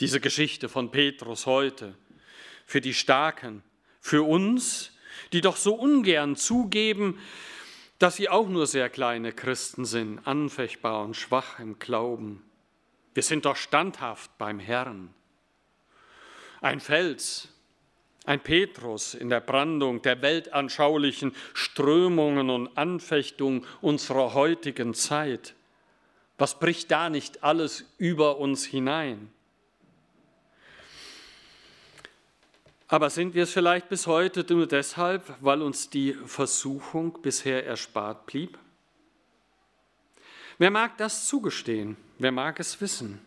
Diese 0.00 0.20
Geschichte 0.20 0.68
von 0.68 0.90
Petrus 0.90 1.46
heute. 1.46 1.94
Für 2.66 2.80
die 2.80 2.94
Starken, 2.94 3.62
für 4.00 4.26
uns, 4.26 4.92
die 5.32 5.40
doch 5.40 5.56
so 5.56 5.74
ungern 5.74 6.36
zugeben, 6.36 7.18
dass 7.98 8.16
sie 8.16 8.28
auch 8.28 8.48
nur 8.48 8.66
sehr 8.66 8.90
kleine 8.90 9.32
Christen 9.32 9.84
sind, 9.84 10.26
anfechtbar 10.26 11.04
und 11.04 11.16
schwach 11.16 11.58
im 11.60 11.78
Glauben. 11.78 12.42
Wir 13.14 13.22
sind 13.22 13.46
doch 13.46 13.56
standhaft 13.56 14.36
beim 14.36 14.58
Herrn. 14.58 15.14
Ein 16.60 16.80
Fels, 16.80 17.48
ein 18.26 18.40
Petrus 18.40 19.14
in 19.14 19.30
der 19.30 19.40
Brandung 19.40 20.02
der 20.02 20.20
weltanschaulichen 20.20 21.34
Strömungen 21.54 22.50
und 22.50 22.76
Anfechtungen 22.76 23.64
unserer 23.80 24.34
heutigen 24.34 24.92
Zeit. 24.92 25.54
Was 26.36 26.58
bricht 26.58 26.90
da 26.90 27.08
nicht 27.08 27.42
alles 27.42 27.86
über 27.96 28.36
uns 28.36 28.66
hinein? 28.66 29.30
Aber 32.88 33.10
sind 33.10 33.34
wir 33.34 33.42
es 33.44 33.52
vielleicht 33.52 33.88
bis 33.88 34.06
heute 34.06 34.44
nur 34.48 34.66
deshalb, 34.66 35.34
weil 35.40 35.62
uns 35.62 35.90
die 35.90 36.12
Versuchung 36.12 37.20
bisher 37.20 37.66
erspart 37.66 38.26
blieb? 38.26 38.58
Wer 40.58 40.70
mag 40.70 40.96
das 40.96 41.26
zugestehen? 41.26 41.96
Wer 42.18 42.32
mag 42.32 42.60
es 42.60 42.80
wissen? 42.80 43.20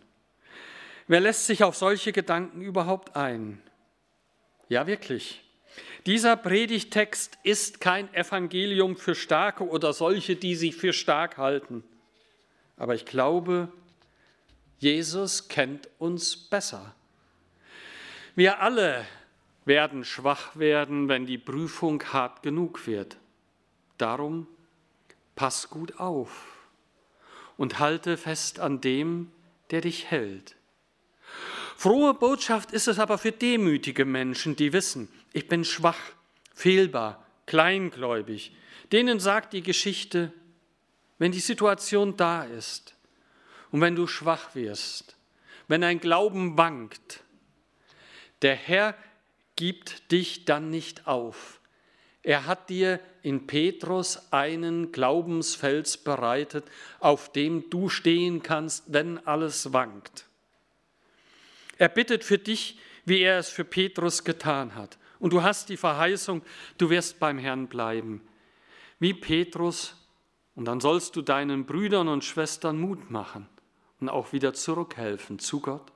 Wer 1.07 1.20
lässt 1.20 1.45
sich 1.45 1.64
auf 1.64 1.76
solche 1.76 2.14
Gedanken 2.14 2.62
überhaupt 2.62 3.16
ein? 3.16 3.62
Ja, 4.70 4.88
wirklich. 4.88 5.43
Dieser 6.05 6.38
Predigtext 6.38 7.38
ist 7.43 7.82
kein 7.82 8.12
Evangelium 8.14 8.95
für 8.95 9.14
Starke 9.14 9.68
oder 9.68 9.91
solche, 9.91 10.36
die 10.36 10.55
sich 10.55 10.76
für 10.76 10.93
stark 10.93 11.38
halten. 11.38 11.84
Aber 12.78 12.95
ich 12.95 13.05
glaube, 13.05 13.72
Jesus 14.80 15.49
kennt 15.49 15.89
uns 15.99 16.38
besser. 16.38 16.95
Wir 18.36 18.62
alle 18.62 19.05
werden 19.70 20.03
schwach 20.03 20.57
werden, 20.57 21.07
wenn 21.07 21.26
die 21.26 21.38
Prüfung 21.38 22.03
hart 22.11 22.43
genug 22.43 22.86
wird. 22.88 23.15
Darum 23.97 24.47
pass 25.36 25.70
gut 25.70 25.99
auf 25.99 26.57
und 27.55 27.80
halte 27.80 28.17
fest 28.17 28.59
an 28.59 28.82
dem, 28.82 29.32
der 29.72 29.80
dich 29.80 30.11
hält. 30.11 30.57
Frohe 31.78 32.13
Botschaft 32.13 32.74
ist 32.74 32.89
es 32.89 32.99
aber 32.99 33.17
für 33.17 33.32
demütige 33.32 34.03
Menschen, 34.03 34.57
die 34.57 34.74
wissen, 34.74 35.07
ich 35.32 35.47
bin 35.47 35.63
schwach, 35.63 35.99
fehlbar, 36.53 37.26
kleingläubig. 37.45 38.53
Denen 38.91 39.20
sagt 39.20 39.53
die 39.53 39.63
Geschichte, 39.63 40.34
wenn 41.20 41.32
die 41.32 41.39
Situation 41.39 42.17
da 42.17 42.43
ist 42.43 42.95
und 43.72 43.82
wenn 43.82 43.95
du 43.95 44.07
schwach 44.07 44.55
wirst, 44.55 45.15
wenn 45.67 45.82
dein 45.82 45.99
Glauben 45.99 46.57
wankt, 46.57 47.24
der 48.41 48.55
Herr 48.55 48.95
gibt 49.60 50.14
dich 50.14 50.45
dann 50.45 50.70
nicht 50.70 51.05
auf. 51.05 51.60
Er 52.24 52.45
hat 52.45 52.70
dir 52.70 53.01
in 53.24 53.45
Petrus 53.45 54.32
einen 54.32 54.93
Glaubensfels 54.93 55.97
bereitet, 55.97 56.64
auf 57.01 57.30
dem 57.34 57.70
du 57.70 57.89
stehen 57.89 58.41
kannst, 58.41 58.86
wenn 58.88 59.18
alles 59.28 59.74
wankt. 59.74 60.28
Er 61.78 61.89
bittet 61.89 62.24
für 62.24 62.38
dich, 62.38 62.80
wie 63.03 63.20
er 63.20 63.38
es 63.38 63.49
für 63.49 63.66
Petrus 63.66 64.24
getan 64.24 64.76
hat. 64.76 64.97
Und 65.20 65.34
du 65.34 65.43
hast 65.43 65.68
die 65.68 65.76
Verheißung, 65.76 66.41
du 66.78 66.89
wirst 66.89 67.20
beim 67.20 67.38
Herrn 67.38 67.68
bleiben. 67.68 68.22
Wie 68.97 69.14
Petrus, 69.14 69.93
und 70.55 70.64
dann 70.70 70.80
sollst 70.80 71.18
du 71.18 71.22
deinen 71.22 71.66
Brüdern 71.66 72.07
und 72.07 72.24
Schwestern 72.24 72.80
Mut 72.80 73.12
machen 73.12 73.45
und 73.99 74.07
auch 74.07 74.32
wieder 74.32 74.53
zurückhelfen 74.53 75.38
zu 75.38 75.60
Gott. 75.60 75.91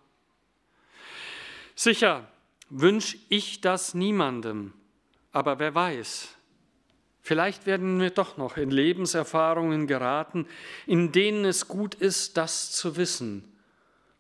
Sicher 1.76 2.28
wünsche 2.76 3.18
ich 3.30 3.62
das 3.62 3.94
niemandem, 3.94 4.74
aber 5.32 5.60
wer 5.60 5.76
weiß, 5.76 6.30
vielleicht 7.22 7.68
werden 7.68 8.00
wir 8.00 8.10
doch 8.10 8.38
noch 8.38 8.58
in 8.58 8.72
Lebenserfahrungen 8.72 9.86
geraten, 9.86 10.48
in 10.88 11.12
denen 11.12 11.46
es 11.46 11.68
gut 11.68 11.94
ist, 11.94 12.36
das 12.36 12.72
zu 12.72 12.98
wissen, 12.98 13.44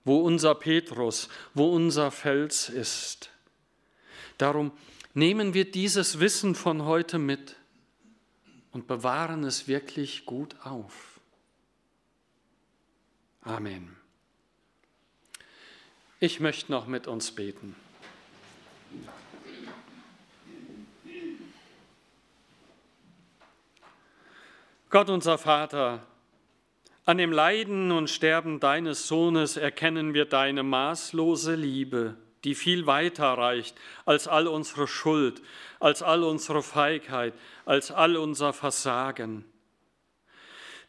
wo 0.05 0.19
unser 0.19 0.53
Petrus, 0.53 1.29
wo 1.55 1.73
unser 1.73 2.11
Fels 2.11 2.69
ist. 2.69 3.31
Darum 4.37 4.71
nehmen 5.15 5.55
wir 5.55 5.69
dieses 5.69 6.19
Wissen 6.19 6.53
von 6.53 6.85
heute 6.85 7.17
mit 7.17 7.55
und 8.71 8.85
bewahren 8.85 9.43
es 9.43 9.67
wirklich 9.67 10.25
gut 10.25 10.55
auf. 10.63 11.19
Amen. 13.41 13.95
Ich 16.19 16.39
möchte 16.39 16.71
noch 16.71 16.85
mit 16.85 17.07
uns 17.07 17.31
beten. 17.31 17.75
Gott 24.89 25.09
unser 25.09 25.39
Vater, 25.39 26.05
an 27.05 27.17
dem 27.17 27.31
Leiden 27.31 27.91
und 27.91 28.09
Sterben 28.09 28.61
deines 28.61 29.07
Sohnes 29.07 29.57
erkennen 29.57 30.13
wir 30.13 30.23
deine 30.23 30.63
maßlose 30.63 31.55
Liebe, 31.55 32.15
die 32.45 32.55
viel 32.55 32.85
weiter 32.85 33.25
reicht 33.25 33.75
als 34.05 34.29
all 34.29 34.47
unsere 34.47 34.87
Schuld, 34.87 35.41
als 35.81 36.01
all 36.01 36.23
unsere 36.23 36.63
Feigheit, 36.63 37.33
als 37.65 37.91
all 37.91 38.15
unser 38.15 38.53
Versagen. 38.53 39.43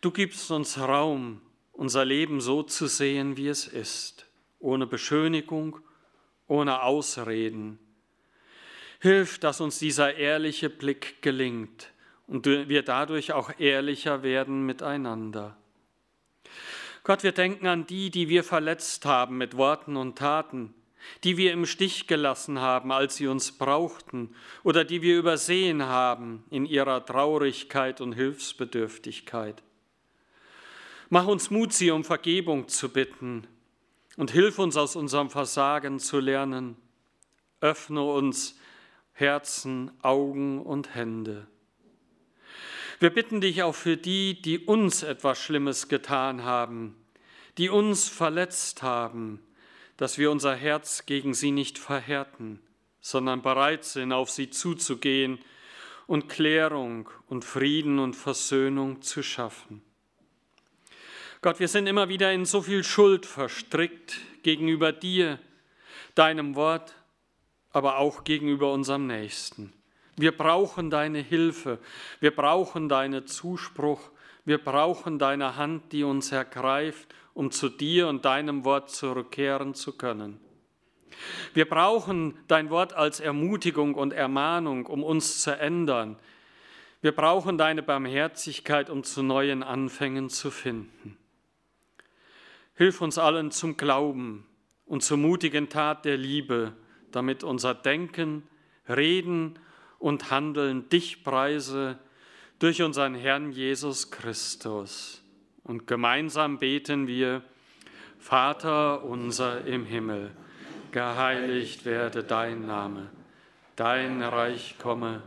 Du 0.02 0.12
gibst 0.12 0.52
uns 0.52 0.78
Raum, 0.78 1.40
unser 1.72 2.04
Leben 2.04 2.40
so 2.40 2.62
zu 2.62 2.86
sehen, 2.86 3.36
wie 3.36 3.48
es 3.48 3.66
ist, 3.66 4.26
ohne 4.60 4.86
Beschönigung, 4.86 5.80
ohne 6.46 6.82
Ausreden. 6.82 7.78
Hilf, 9.04 9.38
dass 9.38 9.60
uns 9.60 9.78
dieser 9.78 10.14
ehrliche 10.14 10.70
Blick 10.70 11.20
gelingt 11.20 11.92
und 12.26 12.46
wir 12.46 12.82
dadurch 12.82 13.34
auch 13.34 13.50
ehrlicher 13.58 14.22
werden 14.22 14.64
miteinander. 14.64 15.58
Gott, 17.02 17.22
wir 17.22 17.32
denken 17.32 17.66
an 17.66 17.86
die, 17.86 18.08
die 18.10 18.30
wir 18.30 18.42
verletzt 18.42 19.04
haben 19.04 19.36
mit 19.36 19.58
Worten 19.58 19.98
und 19.98 20.16
Taten, 20.16 20.72
die 21.22 21.36
wir 21.36 21.52
im 21.52 21.66
Stich 21.66 22.06
gelassen 22.06 22.60
haben, 22.60 22.92
als 22.92 23.16
sie 23.16 23.26
uns 23.26 23.52
brauchten, 23.52 24.34
oder 24.62 24.86
die 24.86 25.02
wir 25.02 25.18
übersehen 25.18 25.82
haben 25.82 26.42
in 26.48 26.64
ihrer 26.64 27.04
Traurigkeit 27.04 28.00
und 28.00 28.14
Hilfsbedürftigkeit. 28.14 29.62
Mach 31.10 31.26
uns 31.26 31.50
Mut, 31.50 31.74
sie 31.74 31.90
um 31.90 32.04
Vergebung 32.04 32.68
zu 32.68 32.88
bitten 32.88 33.46
und 34.16 34.30
hilf 34.30 34.58
uns 34.58 34.78
aus 34.78 34.96
unserem 34.96 35.28
Versagen 35.28 35.98
zu 35.98 36.20
lernen. 36.20 36.78
Öffne 37.60 38.02
uns 38.02 38.58
Herzen, 39.14 39.92
Augen 40.02 40.60
und 40.60 40.94
Hände. 40.94 41.46
Wir 42.98 43.10
bitten 43.10 43.40
dich 43.40 43.62
auch 43.62 43.74
für 43.74 43.96
die, 43.96 44.40
die 44.40 44.58
uns 44.58 45.02
etwas 45.02 45.38
Schlimmes 45.38 45.88
getan 45.88 46.42
haben, 46.42 46.96
die 47.56 47.68
uns 47.68 48.08
verletzt 48.08 48.82
haben, 48.82 49.40
dass 49.96 50.18
wir 50.18 50.30
unser 50.30 50.54
Herz 50.56 51.06
gegen 51.06 51.32
sie 51.32 51.52
nicht 51.52 51.78
verhärten, 51.78 52.60
sondern 53.00 53.42
bereit 53.42 53.84
sind, 53.84 54.12
auf 54.12 54.30
sie 54.30 54.50
zuzugehen 54.50 55.38
und 56.06 56.28
Klärung 56.28 57.08
und 57.28 57.44
Frieden 57.44 58.00
und 58.00 58.14
Versöhnung 58.14 59.00
zu 59.00 59.22
schaffen. 59.22 59.82
Gott, 61.40 61.60
wir 61.60 61.68
sind 61.68 61.86
immer 61.86 62.08
wieder 62.08 62.32
in 62.32 62.46
so 62.46 62.62
viel 62.62 62.82
Schuld 62.82 63.26
verstrickt 63.26 64.18
gegenüber 64.42 64.92
dir, 64.92 65.38
deinem 66.14 66.56
Wort, 66.56 66.94
aber 67.74 67.98
auch 67.98 68.24
gegenüber 68.24 68.72
unserem 68.72 69.06
Nächsten. 69.06 69.72
Wir 70.16 70.30
brauchen 70.30 70.90
deine 70.90 71.18
Hilfe, 71.18 71.80
wir 72.20 72.34
brauchen 72.34 72.88
deinen 72.88 73.26
Zuspruch, 73.26 74.10
wir 74.44 74.58
brauchen 74.58 75.18
deine 75.18 75.56
Hand, 75.56 75.92
die 75.92 76.04
uns 76.04 76.30
ergreift, 76.30 77.12
um 77.34 77.50
zu 77.50 77.68
dir 77.68 78.06
und 78.06 78.24
deinem 78.24 78.64
Wort 78.64 78.90
zurückkehren 78.90 79.74
zu 79.74 79.96
können. 79.96 80.40
Wir 81.52 81.68
brauchen 81.68 82.38
dein 82.46 82.70
Wort 82.70 82.92
als 82.92 83.18
Ermutigung 83.18 83.94
und 83.94 84.12
Ermahnung, 84.12 84.86
um 84.86 85.02
uns 85.02 85.40
zu 85.40 85.58
ändern. 85.58 86.16
Wir 87.02 87.12
brauchen 87.12 87.58
deine 87.58 87.82
Barmherzigkeit, 87.82 88.88
um 88.88 89.02
zu 89.02 89.22
neuen 89.24 89.64
Anfängen 89.64 90.30
zu 90.30 90.52
finden. 90.52 91.18
Hilf 92.76 93.00
uns 93.00 93.18
allen 93.18 93.50
zum 93.50 93.76
Glauben 93.76 94.46
und 94.86 95.02
zur 95.02 95.16
mutigen 95.16 95.68
Tat 95.68 96.04
der 96.04 96.16
Liebe, 96.16 96.72
damit 97.14 97.44
unser 97.44 97.74
Denken, 97.74 98.42
Reden 98.88 99.58
und 99.98 100.30
Handeln 100.30 100.88
dich 100.88 101.24
preise 101.24 101.98
durch 102.58 102.82
unseren 102.82 103.14
Herrn 103.14 103.52
Jesus 103.52 104.10
Christus. 104.10 105.22
Und 105.62 105.86
gemeinsam 105.86 106.58
beten 106.58 107.06
wir, 107.06 107.42
Vater 108.18 109.04
unser 109.04 109.66
im 109.66 109.84
Himmel, 109.84 110.30
geheiligt 110.92 111.84
werde 111.84 112.24
dein 112.24 112.66
Name, 112.66 113.10
dein 113.76 114.22
Reich 114.22 114.76
komme, 114.78 115.22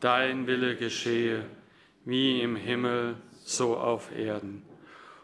dein 0.00 0.46
Wille 0.46 0.76
geschehe, 0.76 1.44
wie 2.04 2.40
im 2.40 2.56
Himmel, 2.56 3.16
so 3.44 3.76
auf 3.76 4.10
Erden. 4.16 4.62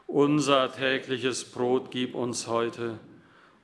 Unser 0.07 0.72
tägliches 0.72 1.44
Brot 1.44 1.90
gib 1.90 2.14
uns 2.14 2.46
heute 2.46 2.98